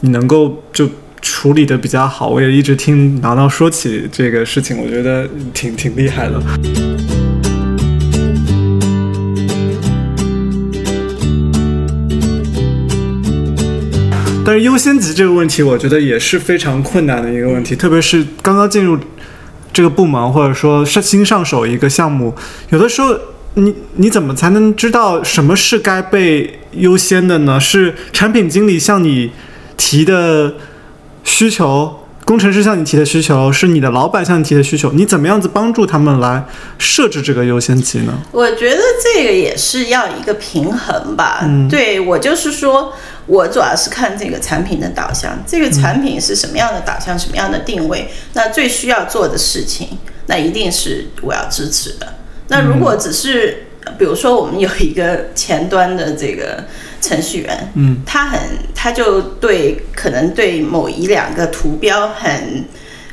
[0.00, 0.88] 你能够就。
[1.20, 6.40] 处理的比较好，我也一直听拿到说起这个事情，我觉得挺挺厉害的。
[14.48, 18.98] 但是优先级这个问题，我觉得也是非常困难的一个问题，特别是刚刚进入
[19.74, 22.34] 这个部门，或者说是新上手一个项目，
[22.70, 23.14] 有的时候
[23.56, 27.60] 你你怎么才能知道什么是该被优先的呢？
[27.60, 29.30] 是产品经理向你
[29.76, 30.54] 提的
[31.24, 31.94] 需求？
[32.24, 36.46] 工程师向你提的需求是你的老板向你提的需求，你怎么样子帮助他们来
[36.78, 38.18] 设置这个优先级呢？
[38.32, 41.40] 我觉得这个也是要一个平衡吧。
[41.42, 42.92] 嗯对我就是说，
[43.28, 52.14] 我主要是看这个产品的导向，这个产品是什么样的导向，什么样的定位，那最需要做的事情，那一定是我要支持的。
[52.48, 56.64] 那如果只是比如说，我们有一个前端的这个。
[57.00, 58.40] 程序员，嗯，他很，
[58.74, 62.64] 他就对可能对某一两个图标很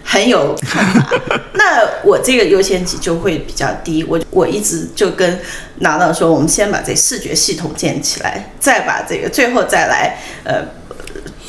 [0.07, 1.09] 很有看法，
[1.53, 4.05] 那我这个优先级就会比较低。
[4.07, 5.39] 我我一直就跟
[5.79, 10.63] 拿到说，我们先把这视觉系统建起来，再把这个最后再来呃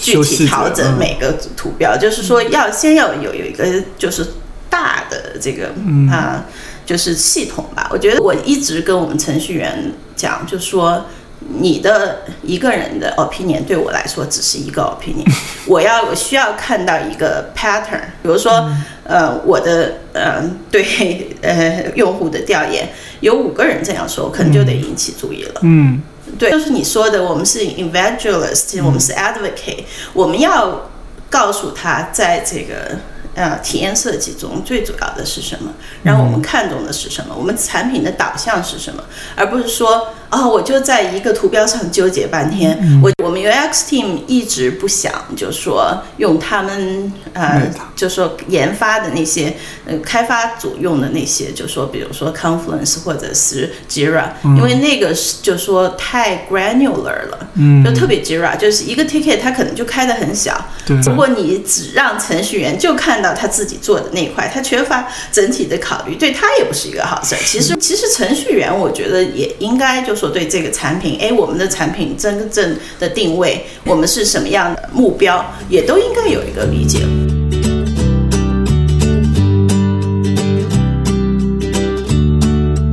[0.01, 1.95] 具体调整每个图标。
[1.97, 3.65] 就是说，要先要有有一个
[3.99, 4.27] 就是
[4.71, 5.69] 大的这个
[6.11, 6.47] 啊，
[6.87, 7.89] 就是系统吧。
[7.93, 11.05] 我觉得我一直跟我们程序员讲，就说。
[11.39, 15.31] 你的一个人的 opinion 对我来说只是一个 opinion，
[15.67, 18.71] 我要我需要看到一个 pattern，比如说，
[19.05, 22.89] 呃，我的呃对呃用户的调研
[23.21, 25.61] 有五个人这样说，可能就得引起注意了。
[25.63, 26.03] 嗯，
[26.39, 30.91] 对，就是你说的，我们是 evangelist，我们是 advocate，我们要
[31.31, 32.99] 告诉他在这个。
[33.37, 35.71] 呃，体验设计中最主要的是什么？
[36.03, 37.35] 然后我们看重的是什么？
[37.37, 39.05] 我们产品的导向是什么？
[39.37, 43.01] 而不是说，哦，我就在一个图标上纠结半天。
[43.03, 49.55] 我我们 UX team 一直不想，就说用他们呃，就说研发的那些
[49.87, 57.49] 呃开发组用的那些，就说比如说 Confluence 或者是 Jira，因为那个是就说太 granular 了，
[57.85, 60.67] 就特别 Jira，就是一个 ticket 它可能就开的很小。
[61.05, 63.37] 如果你只让程序员就看到。
[63.37, 67.39] 他自己做的那一块，他缺乏整体的考虑，对他也不是一个好事儿。
[67.45, 77.01] 其实，其实程序员我觉得也应该就所对这个产品，哎，我们的产品真正的定位，我们是什么样的目标，也都应该有一个理解。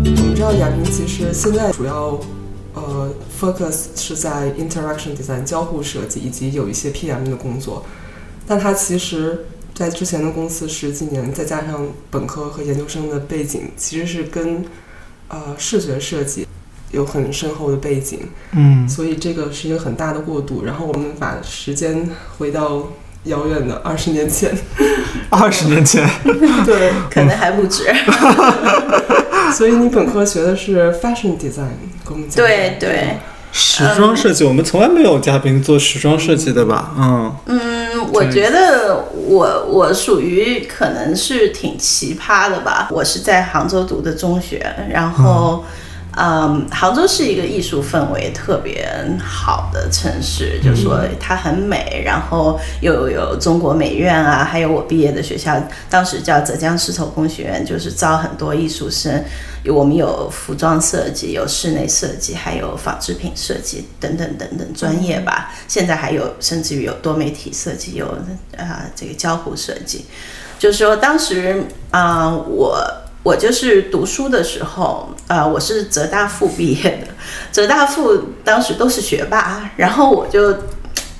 [0.05, 2.19] 我们知道雅萍其实现在主要
[2.73, 3.09] 呃
[3.39, 7.86] focus 是在 interaction design 交互设计，以及有一些 PM 的工作，
[8.45, 9.45] 但他其实。
[9.75, 14.63] 在之前的公司十几年，再加上本科和研究生的背景，其实是跟
[15.29, 16.45] 呃视觉设计
[16.93, 18.19] 有很深厚的背景。
[18.53, 20.63] 嗯，所以这个是一个很大的过渡。
[20.63, 22.88] 然后我们把时间回到
[23.25, 24.49] 遥远的二十年前，
[25.29, 26.08] 二十年前，
[26.65, 27.84] 对， 可能还不止。
[29.53, 31.75] 所以你本科学的是 fashion design，
[32.36, 33.17] 对对。
[33.56, 36.91] 时装设计，我们从来没有嘉宾做时装设计的吧？
[36.97, 42.88] 嗯嗯，我觉得我我属于可能是挺奇葩的吧。
[42.89, 45.63] 我是在杭州读的中学，然后。
[45.67, 45.82] 嗯，
[46.15, 48.88] 杭州是一个艺术氛围特别
[49.19, 59.23] 好的城市，就说它很美，然后又有中国美院啊，还有我毕业的学校，当时叫浙江丝绸工学院，就是招很多艺术生，
[59.63, 65.52] 有我们有服装设计，有室内设计，还有纺织品设计等等等等专业吧。
[65.67, 68.06] 现在还有甚至于有多媒体设计，有
[68.56, 70.06] 啊这个交互设计，
[70.60, 72.80] 就是说当时啊我。
[73.23, 77.07] 我就是读书的时候，呃，我是浙大附毕业的，
[77.53, 80.53] 浙大附当时都是学霸， 然后我就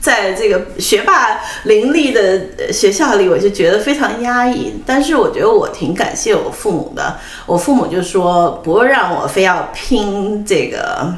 [0.02, 4.74] 在这个学霸林立的学校里，我就觉得非常压抑。
[4.86, 11.14] 但是我觉得我挺感谢我父母的，我父母就说不让我非要拼这个。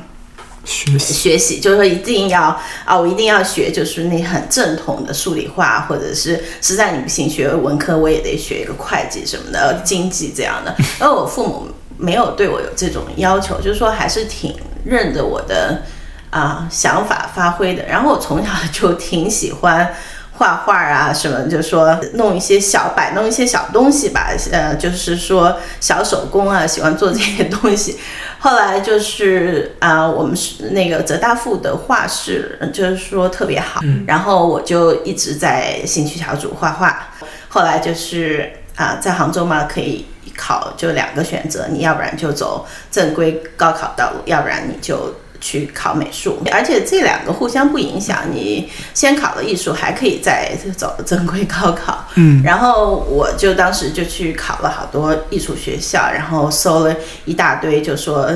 [0.65, 10.75] 学习学习就是说一定要啊，我一定要学，就是那很正统的数理化，或者是实在你不行学文科，我也得学一个会计什么的，经济这样的。
[10.99, 15.83] 而我父母没有对我有这种要求，就是说还是挺认着我的
[16.31, 17.85] 啊想法发挥的。
[17.85, 19.93] 然后我从小就挺喜欢。
[20.37, 27.97] 画画啊，什么就说弄一些小摆弄一些小东西吧，呃，就是说小手工啊，喜欢做这些东西。
[28.45, 37.07] 后来就是啊，我们是那个浙大附的画室，就是说特别好，然后我就一直在兴趣小组画画。
[37.49, 40.05] 后来就是啊，在杭州嘛，可以
[40.37, 45.15] 考就两个选择，你要不然就走正规高考道路，要不然你就。
[45.45, 48.23] 去考美术，而且这两个互相不影响。
[48.33, 52.03] 你先考了艺术，还可以再走正规高考。
[52.15, 58.27] 嗯，然后我就当时就去考了好多艺术学校，然后搜了一大堆，就说，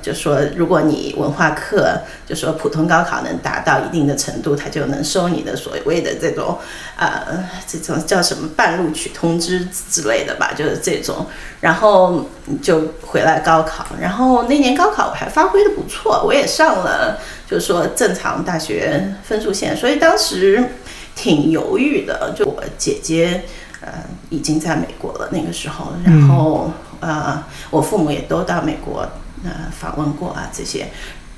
[0.00, 1.98] 就说如果你文化课
[2.32, 6.58] 就说普通高考能达到一定的程度，他就能收你的所谓的这种
[6.96, 11.26] 呃这种叫什么半录取通知之类的吧，就是这种，
[11.60, 12.26] 然后
[12.62, 20.70] 就回来高考，然后那年高考我还发挥的不错，我也上了就是说正常大学分数线，所以当时
[21.14, 23.42] 挺犹豫的，就我姐姐。
[23.84, 23.94] 呃，
[24.30, 26.70] 已经在美国了那个时候，然后
[27.00, 29.00] 呃，我父母也都到美国
[29.42, 30.86] 呃访问过啊，这些。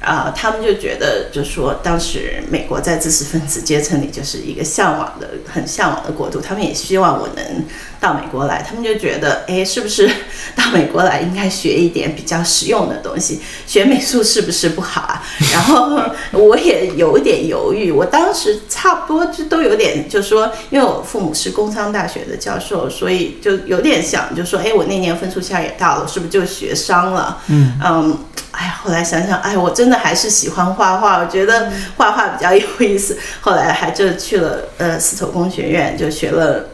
[0.05, 7.65] 啊，他们就觉得，就说当时美国在知识分子阶层里就是一个向往的、很向往的国度，他们也希望我能
[7.99, 8.63] 到美国来。
[8.63, 10.07] 他们就觉得，哎，是不是
[10.55, 13.41] 到美国来应该学一点比较实用的东西？
[13.67, 15.23] 学美术是不是不好啊？
[15.53, 15.99] 然后
[16.33, 27.39] 我也有点犹豫，我当时差不多就都有点，就说，因为我父母是工商大学的教授，所以就有点想，就说，哎，我那年分数线也到了，是不是就学商了？
[27.49, 28.19] 嗯嗯。
[28.57, 33.19] 哎呀，后来想想，哎，我真的还是喜欢画画，我觉得画画比较有意思。
[33.41, 36.65] 后来还就去了呃丝绸工学院，就学了。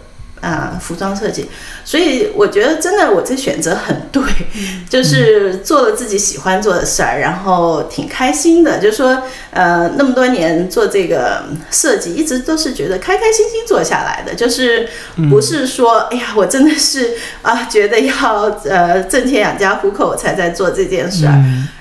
[0.40, 1.50] 啊，服装设计，
[1.84, 4.22] 所以我觉得真的我这选择很对，
[4.88, 8.78] 就是做了自己喜欢做的事儿，然后挺开心的。
[8.78, 14.88] 就是说，呃，那么多年做这个设计，一直都是觉得开开心心做下来的，就是
[15.28, 21.34] 不是说，哎呀，我真的是啊，觉得要呃挣钱养家糊口才在做这件事儿。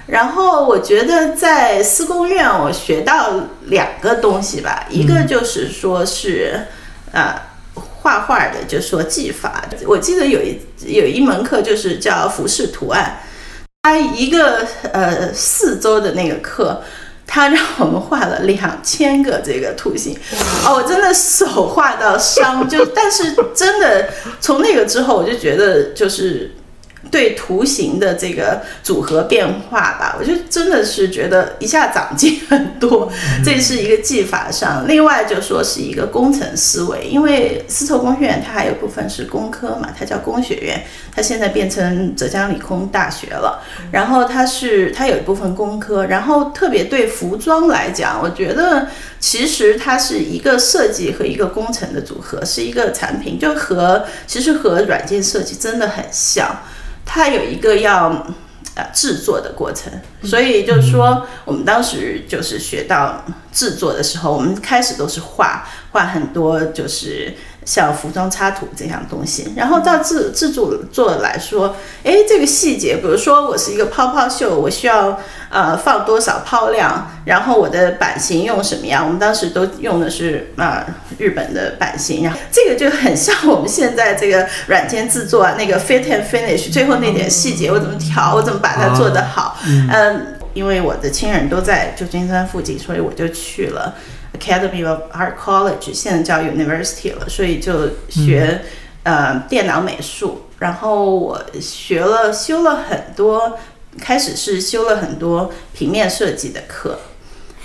[0.07, 3.31] 然后我觉得在施工院，我学到
[3.67, 6.65] 两个东西吧，一个就是说是
[7.13, 7.45] 啊。
[8.01, 13.19] 画画的就说技法，我记得有一有一门课就是叫服饰图案，
[13.83, 16.81] 他一个呃四周的那个课，
[17.27, 20.17] 他让我们画了两千个这个图形，
[20.65, 26.51] 哦，我真的手画到伤，就但是真的从那个之后，我就觉得就是。
[27.11, 33.11] 对图形的这个组合变化吧，我就真的是觉得一下长进很多。
[33.43, 40.83] 这是一个技法上，另外就说是一个工程思维，因为丝绸工学院它还有部分是工科嘛，它叫工学院，
[41.13, 43.63] 它现在变成浙江理工大学了。
[43.91, 48.87] 然后它是它有一部分工科，然后特别对服装来讲，我觉得
[49.19, 56.55] 其实它是一个设计和一个工程的组合，是一个产品，就和其实和软件设计真的很像。
[57.11, 58.23] 它有一个要
[58.75, 59.91] 呃制作的过程，
[60.23, 67.33] 所以就是说，我们当时就是学到制作的时候，我们开始都是画画很多，就是
[67.69, 75.19] 像服装插图这样东西，然后到制制作做来说，哎，这个细节，比如说我是一个泡泡袖，我需要。
[75.51, 79.03] 呃，放多少泡量，然后我的版型用什么样？
[79.03, 80.85] 我们当时都用的是啊
[81.17, 89.57] 日本的版型，然后这个就很像我们现在这个软件制作啊，那个 fit and finish，最后那点细节我怎么调，我怎么把它做得好？
[89.89, 93.95] 嗯，因为我的亲人都在旧金山附近，所以我就去了
[94.39, 98.61] Academy of Art College，现在叫 University 了，所以就学
[99.03, 103.59] 呃电脑美术，然后我学了修了很多。
[103.99, 106.99] 开始是修了很多平面设计的课，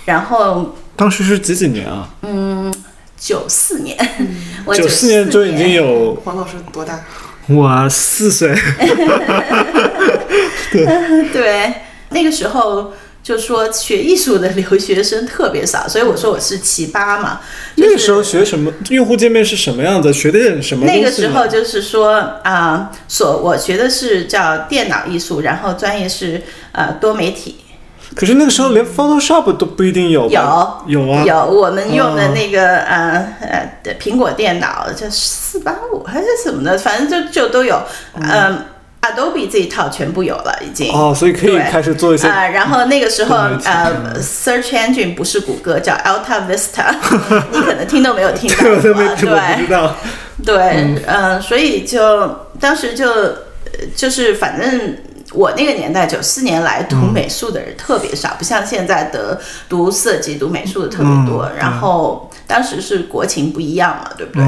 [0.05, 2.09] 然后当时是几几年啊？
[2.23, 2.73] 嗯，
[3.15, 3.95] 九四年。
[4.73, 6.99] 九四年就已经有黄老师多大？
[7.47, 8.53] 我四岁。
[10.73, 11.73] 对对，
[12.09, 12.91] 那个时候。
[13.25, 17.39] 就说学艺术的留学生特别少， 所以我说我是奇葩嘛。
[17.73, 18.71] 那个时候学什么？
[18.91, 20.13] 用户界面是什么样子？
[20.13, 20.85] 学的什么？
[20.85, 27.61] 那个时候就是说啊，所我学的是叫电脑艺术，然后专业是呃多媒体。
[28.15, 30.29] 可是那个时候连 Photoshop 都不一定有。
[30.29, 37.81] 有有啊，有我们用的那个呃呃苹果电脑叫四八五还是什么的，反正就就都有
[38.13, 38.65] 嗯。
[39.11, 42.47] Adobe 这一套全部有了，已经哦，所以可以开始做一些啊。
[42.47, 46.93] 然后那个时候，呃，Search Engine 不是谷歌，叫 Alta Vista，
[47.51, 49.95] 你可能听都没有听到， 对，不知道。
[50.45, 53.07] 对，嗯，所以就当时就
[53.95, 54.97] 就是反正
[55.31, 59.39] 我那个年代九四年来读美术的人特别少，不像现在的
[59.69, 61.49] 读设计、读美术的特别多。
[61.57, 64.45] 然后当时是国情不一样嘛，对不对？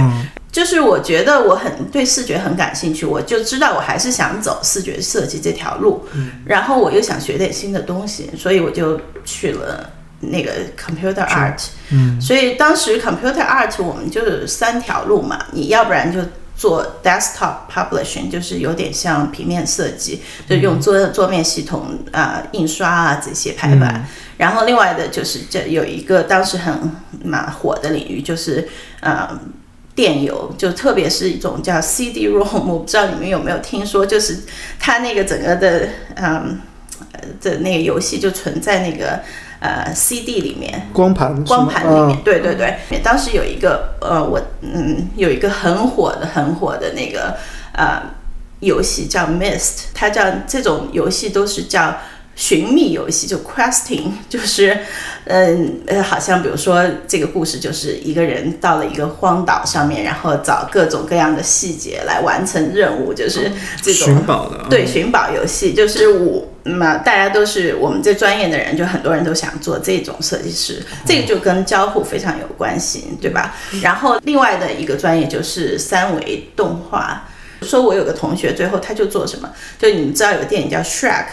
[0.58, 6.04] 就是我觉得我很对视觉很感兴趣，我就知道我还是想走视觉设计这条路。
[6.14, 9.88] 嗯，然后我又想学点新的东西，所以我就去了
[10.20, 11.64] 那个 computer art。
[11.92, 16.22] 嗯，所以当时 computer art 我们就是三条路嘛，你要不然就
[16.56, 24.08] 做 desktop publishing，就是有点像平面设计，就用桌桌面系统啊印刷啊这些排版。
[24.38, 26.92] 然后另外的就是这有一个当时很
[27.24, 28.68] 蛮火的领域，就是
[29.02, 29.40] 呃。
[29.98, 34.38] 电邮就特别是一种叫 CD-ROM，我不知道你们有没有听说，就是
[34.80, 36.60] 它那个整个的嗯
[37.42, 39.20] 的那个游戏就存在那个
[39.60, 42.22] 呃 CD 里面，光盘光盘里面，啊。
[42.24, 47.36] 对对对，当时有一个呃，我嗯有一个很火的很火的那个
[47.74, 48.00] 呃
[48.60, 51.98] 游戏叫 Mist，它叫这种游戏都是叫
[52.38, 54.78] 寻觅游戏，就 questing， 就是
[55.26, 73.56] 嗯呃，好像比如说这个故事就是一个人到了一个荒岛上面，然后找各种各样的细节来完成任务，就是这种寻宝的，对，寻宝游戏就是我，那、大家都是我们这专业的人，就很多人都想做这种设计师，这个就跟交互非常有关系，对吧？
[73.82, 77.28] 然后另外的一个专业就是三维动画。
[77.64, 79.50] 说我有个同学，最后他就做什么？
[79.80, 81.26] 就你们知道有个电影叫 Shrek，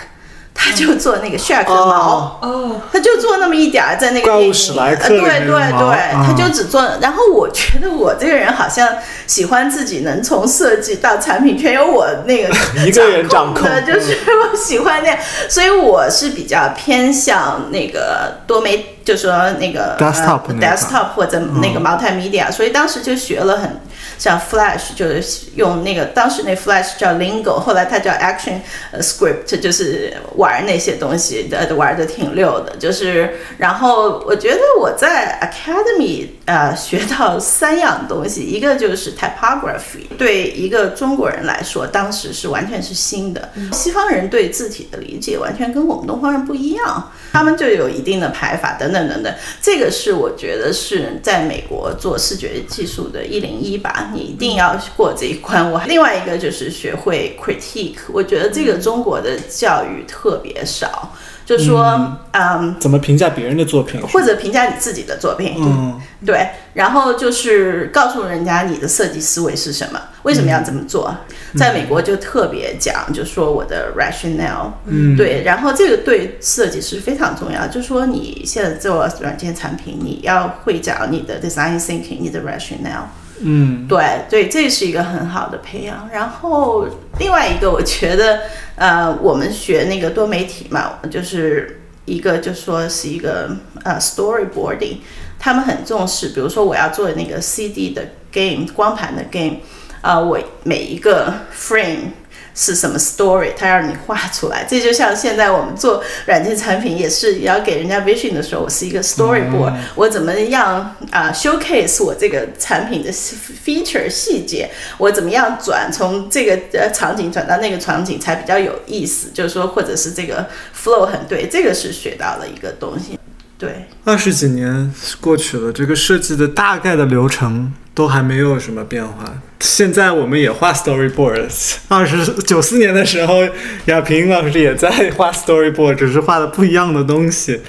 [0.55, 2.39] 他就做那个 Shrek 的毛。
[2.41, 5.91] 哦，他就做那么一点儿在那个怪物电影史莱克呃对里面的对毛。
[5.91, 6.83] 对，啊他就只做。
[7.01, 8.89] 然后我觉得我这个人好像
[9.27, 12.55] 喜欢自己能从设计到产品全由我那个
[12.87, 23.81] 一个人掌控的，就是我喜欢那样，所以我是比较偏向那个多媒，就说那个 Desktop 呃 desktop 或者那个 multimedia，、所以当时就学了很
[24.19, 28.61] 像 Flash，就是用那个当时那 Flash 叫 Lingo，后来它叫 Action
[28.93, 47.13] 呃 Script，就是玩那些东西的玩的挺溜的，就是然后我觉得我在 Academy 呃学到三样东西，一个就是 typography，对一个中国人来说，当时是完全是新的，西方人对字体的理解完全跟我们东方人不一样。
[47.35, 55.69] 他们就有一定的排法等等等等，这个是我觉得是在美国做视觉技术的一零一吧，你一定要过这一关。
[55.73, 61.13] 我另外一个就是学会 critique，我觉得这个中国的教育特别少，
[61.45, 62.75] 就说嗯。
[62.81, 64.01] 怎么评价别人的作品？
[64.01, 71.15] 或者评价你自己的作品，嗯，对，然后就是告诉人家你的设计思维是什么，为什么要这么做。
[71.57, 83.05] 在美国就特别讲，就说我的 rationale，嗯，对，然后这个对设计师非常重要，就是说你现在做软件产品，你要会讲你的 design thinking，你的 rationale。
[83.41, 86.09] 嗯，对对，这是一个很好的培养。
[86.13, 86.87] 然后
[87.19, 88.41] 另外一个，我觉得，
[88.77, 94.99] 呃，我们学那个多媒体嘛，就是一个就说是一个呃 storyboarding，
[95.39, 99.57] 他们很重视，比如说我要做那个 CD 的 game 光盘的 game，
[100.01, 102.11] 啊、我每一个 frame。
[102.55, 123.19] 是什么 story，它让你画出来，这就像现在我们做软件产品也是要给人家 vision 的时候，我是一个 storyboard，、我怎么样啊、showcase 我这个产品的 feature 细节，我怎么样转从这个呃场景转到那个场景才比较有意思，就是说或者是这个 flow 很对，这个是学到了一个东西，
[123.59, 123.87] 对。
[124.05, 129.35] 二十几年过去了，这个设计的大概的流程都还没有什么变化。
[129.61, 133.43] 现在我们也画 storyboards 二十九四年的时候，
[133.87, 137.61] 亚平老师也在画 storyboard，只是画的不一样的东西。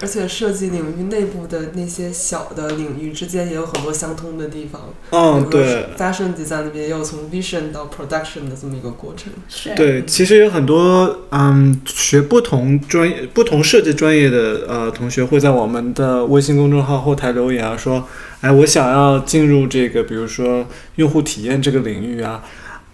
[0.00, 4.80] 而且设计领域内部的那些小的领域之间也有很多相通的地方。
[5.10, 5.86] 嗯，比如说对。
[5.98, 9.32] ，fashion design 那边也有从 vision 到 production 的这么一个过程。
[9.48, 18.08] 是，对，其实有很多嗯，学不同专业、不同设计专业的呃同学会在我们的微信公众号后台留言啊，说，
[18.40, 20.66] 哎，我想要进入这个，比如说
[20.96, 22.42] 用户体验这个领域啊，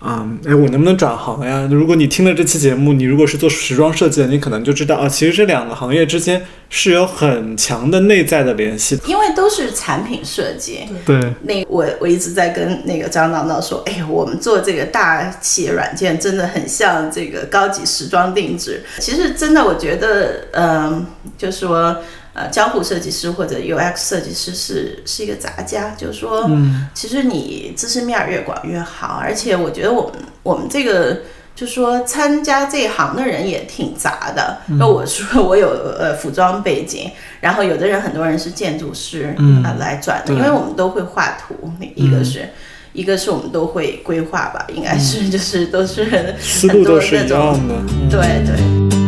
[0.01, 1.69] 嗯，哎，我能不能转行呀？
[1.71, 8.99] 如果你听了这期节目，你如果是做时装设计的，你可能就知道啊，其实这两个行业之间是有很强的内在的联系。
[9.07, 10.81] 因为都是产品设计。
[11.05, 18.83] 对，那我我一直在跟那个张闹闹说，哎呀，我们做这个大企业软件真的很像这个高级时装定制。
[18.99, 21.95] 其实真的，我觉得，嗯、就说。
[22.33, 30.13] 呃，交互设计师或者 UX 设计师是是一个杂家，就是说，嗯其实你知识面儿越广越好，而且我觉得我们
[30.43, 31.23] 我们这个
[31.57, 34.59] 就说参加这一行的人也挺杂的。
[34.79, 35.69] 那、我说我有
[35.99, 37.11] 呃服装背景，
[37.41, 42.49] 然后有的人很多人是建筑师，嗯啊来转的，因为我们都会画图，一个是。
[42.93, 47.75] 一个是我们都会规划吧，应该是就是都是思很多路都是一那种样的。
[47.89, 49.00] 嗯对对。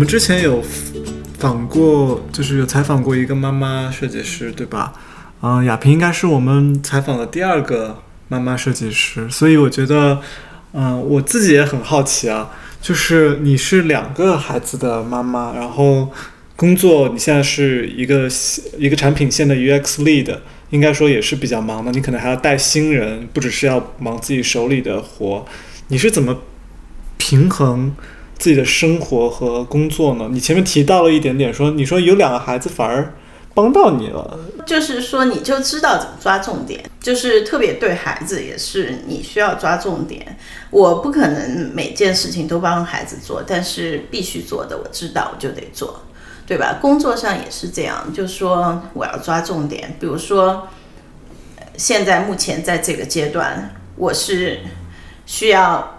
[0.00, 0.64] 我们之前有
[1.38, 4.94] 访过，就是有采访过一个妈妈设计师，对吧？
[5.42, 7.98] 嗯、亚萍应该是我们采访的第二个
[8.28, 10.22] 妈妈设计师，所以我觉得，
[10.72, 16.10] 嗯、我自己也很好奇啊，就是你是两个孩子的妈妈，然后
[16.56, 18.26] 工作你现在是一个
[18.78, 20.34] 一个产品线的 UX lead，
[20.70, 25.44] 应该说也是比较忙的，你可能还要带新人，不只是要忙自己手里的活，
[25.88, 26.38] 你是怎么
[27.18, 27.94] 平衡
[28.40, 30.26] 自己的生活和工作呢？
[30.32, 33.14] 你前面提到了一点点说，你说有两个孩子反而
[33.52, 34.40] 帮到你了。
[34.64, 40.38] 就是说，你就知道怎么抓重点，就是特别对孩子也是，你需要抓重点。
[40.70, 46.00] 我不可能每件事情都帮孩子做，但是必须做的，我知道我就得做，
[46.46, 46.78] 对吧？
[46.80, 49.96] 工作上也是这样，就是说我要抓重点。
[50.00, 50.66] 比如说，
[51.76, 54.60] 现在目前在这个阶段，我是
[55.26, 55.98] 需要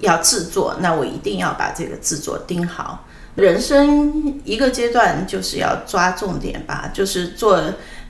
[0.00, 3.06] 要制作，那我一定要把这个制作盯好。
[3.36, 7.62] 人生一个阶段就是要抓重点吧，就是做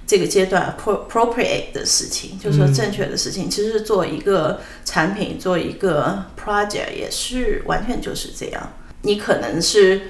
[0.06, 3.48] 这个阶段 appropriate 的事情，就是说正确的事情。
[3.48, 8.72] 其实做一个产品，做一个 project 也是完全就是这样。
[9.02, 10.02] 你可能是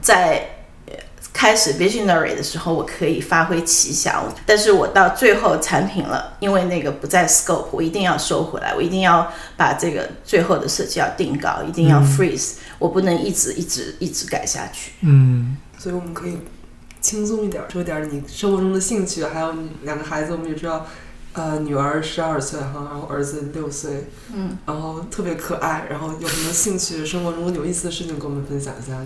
[0.00, 0.57] 在
[1.32, 12.54] 开始 visionary 的时候，我可以发挥奇想，但是我到最后产品了，因为那个不在 scope，我一定要收回来，我一定要把这个最后的设计要定稿，一定要 freeze。
[12.78, 14.92] 我不能一直一直一直改下去。
[15.02, 16.38] 嗯，所以我们可以
[17.00, 20.86] 轻松一点说点你生活中的兴趣，还有两个孩子，我们也知道，
[21.34, 28.98] 呃，女儿十二岁哈，然后儿子六岁，嗯，然后特别可爱，然后有什么兴趣，生活中有意思的事情跟我们分享一下。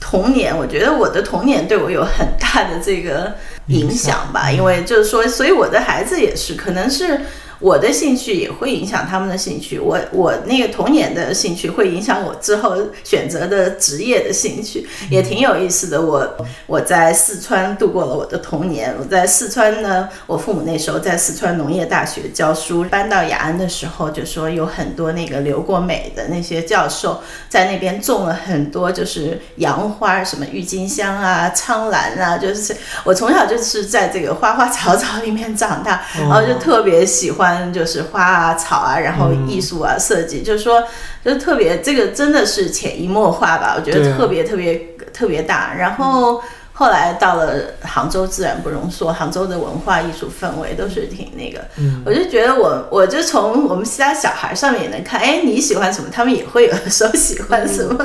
[0.00, 3.34] 童年，我觉得我的童年对我有很大的这个
[3.68, 7.20] 影响吧，因为就是说，所以我的孩子也是，可能是。
[7.64, 15.98] 我的兴趣也会影响他们的兴趣，我我那个童年的兴趣会影响我之后选择的职业的兴趣，也挺有意思的。
[15.98, 16.36] 我
[16.66, 37.53] 我在四川度过了我的童年，我在四川呢，我父母那时候在四川农业大学教书，搬到雅安的时候就说有很多那个留过美的那些教授在那边种了很多就是洋花，什么郁金香啊、苍兰啊，就是我从小就是在这个花花草草里面长大，然后就特别喜欢。
[37.72, 40.82] 就是花啊草啊，然后艺术啊设计，就是说，
[41.24, 45.74] 就是特别这个真的是潜移默化吧，我觉得特别特别特别大。
[45.74, 46.42] 然后
[46.72, 51.64] 后来到了杭州，自然不容说，杭州的文化艺术氛围都是挺那个。
[52.04, 58.04] 我就觉得我我就从我们其他小孩上面也能看，哎，你喜欢什么，他们也会有的时候喜欢什么。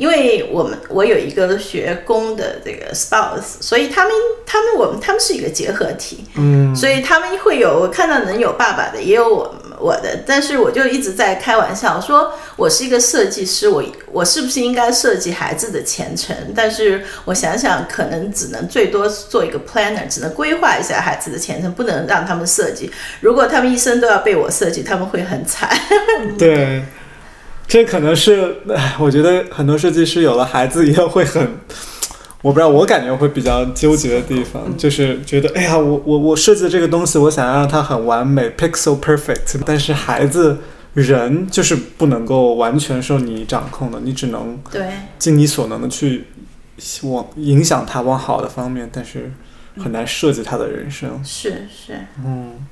[0.00, 4.12] 因为我们我有一个学工的这个 spouse，所以他们
[4.46, 16.34] 他们我们他们是一个结合体，嗯，所以他们会有我看到能有爸爸的，也有我我的，但是我就一直在开玩笑说，我是一个设计师，我我是不是应该设计孩子的前程？
[16.56, 22.90] 但是我想想，可能只能最多做一个 planner，只能规划一下孩子的前程，不能让他们设计。
[23.20, 25.68] 如果他们一生都要被我设计，他们会很惨。
[26.38, 26.82] 对。
[27.70, 28.56] 这可能是，
[28.98, 31.40] 我觉得很多设计师有了孩子以后会很，
[32.42, 40.58] 我不知道，我感觉会比较纠结的地方，就是觉得，哎呀，我我我设计的这个东西，我想要让它很完美，pixel perfect，但是孩子
[40.94, 44.88] 人就是不能够完全受你掌控的，你只能对
[45.20, 46.24] 尽你所能的去
[47.02, 49.30] 往影响他往好的方面，但是
[49.76, 51.22] 很难设计他的人生。
[51.24, 51.96] 是是，
[52.26, 52.66] 嗯。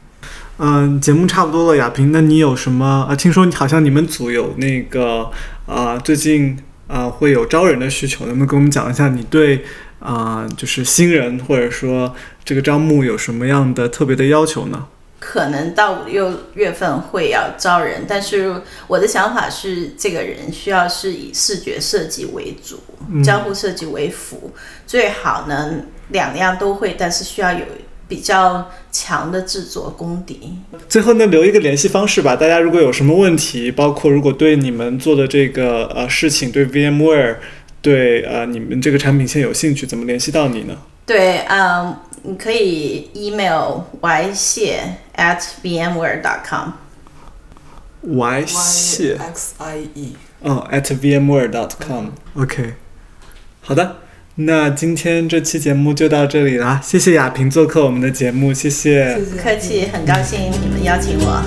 [0.61, 3.07] 嗯，节目差不多了，亚萍，那你有什么？
[3.09, 5.31] 啊，听说你好像你们组有那个，
[5.67, 9.65] 呃，最近呃会有招人的需求，能不能跟我们讲一下你对
[10.01, 12.13] 啊，就是新人或者说
[12.45, 14.87] 这个招募有什么样的特别的要求呢？
[15.21, 22.81] 可能到五六月份会要招人，但是我的想法是，这个人需要是以视觉设计为主，
[23.23, 24.53] 交互设计为辅，
[24.89, 25.71] 最好呢
[26.09, 27.65] 两样都会，但是需要有。
[28.09, 30.59] 比较强的制作功底。
[30.89, 32.35] 最后呢，留一个联系方式吧。
[32.35, 37.37] 大家如果有什么问题，包括如果对你们做的这个呃事情，对 VMware，
[37.83, 40.77] 对呃你们这个产品线有兴趣，怎么联系到你呢？
[41.07, 44.81] 对，嗯，你可以 email y 谢
[45.17, 46.71] at vmware.com。
[48.03, 50.17] y 谢 x i e。
[50.41, 52.07] 哦，at vmware.com。
[52.35, 52.75] OK，
[53.61, 53.97] 好的。
[54.41, 59.19] 那今天这期节目就到这里啦，谢谢亚萍做客我们的节目，谢谢。
[59.33, 61.43] 不客气，很高兴你们邀请我。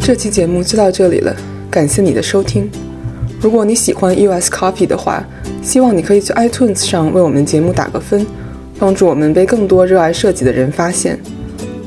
[0.00, 1.36] 这期节目就到这里了，
[1.70, 2.70] 感谢你的收听。
[3.38, 5.22] 如果你喜欢 US Coffee 的话，
[5.62, 8.26] 希望你可以去 iTunes 上为我们节目打个分，
[8.78, 11.18] 帮助我们被更多热爱设计的人发现。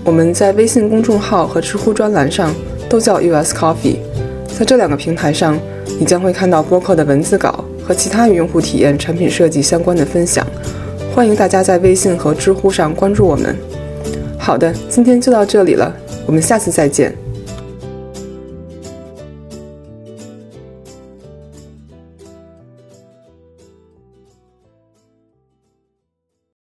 [0.04, 2.54] 我们在微信公众号和知乎专栏上。
[2.92, 3.96] 都叫 US Coffee，
[4.60, 5.58] 在这两个平台上，
[5.98, 10.46] 你将会看到播客的文字稿和其他与用户体验、产品设计相关的分享。
[11.16, 13.56] 欢迎大家在微信和知乎上关注我们。
[14.38, 17.16] 好的，今天就到这里了，我们下次再见。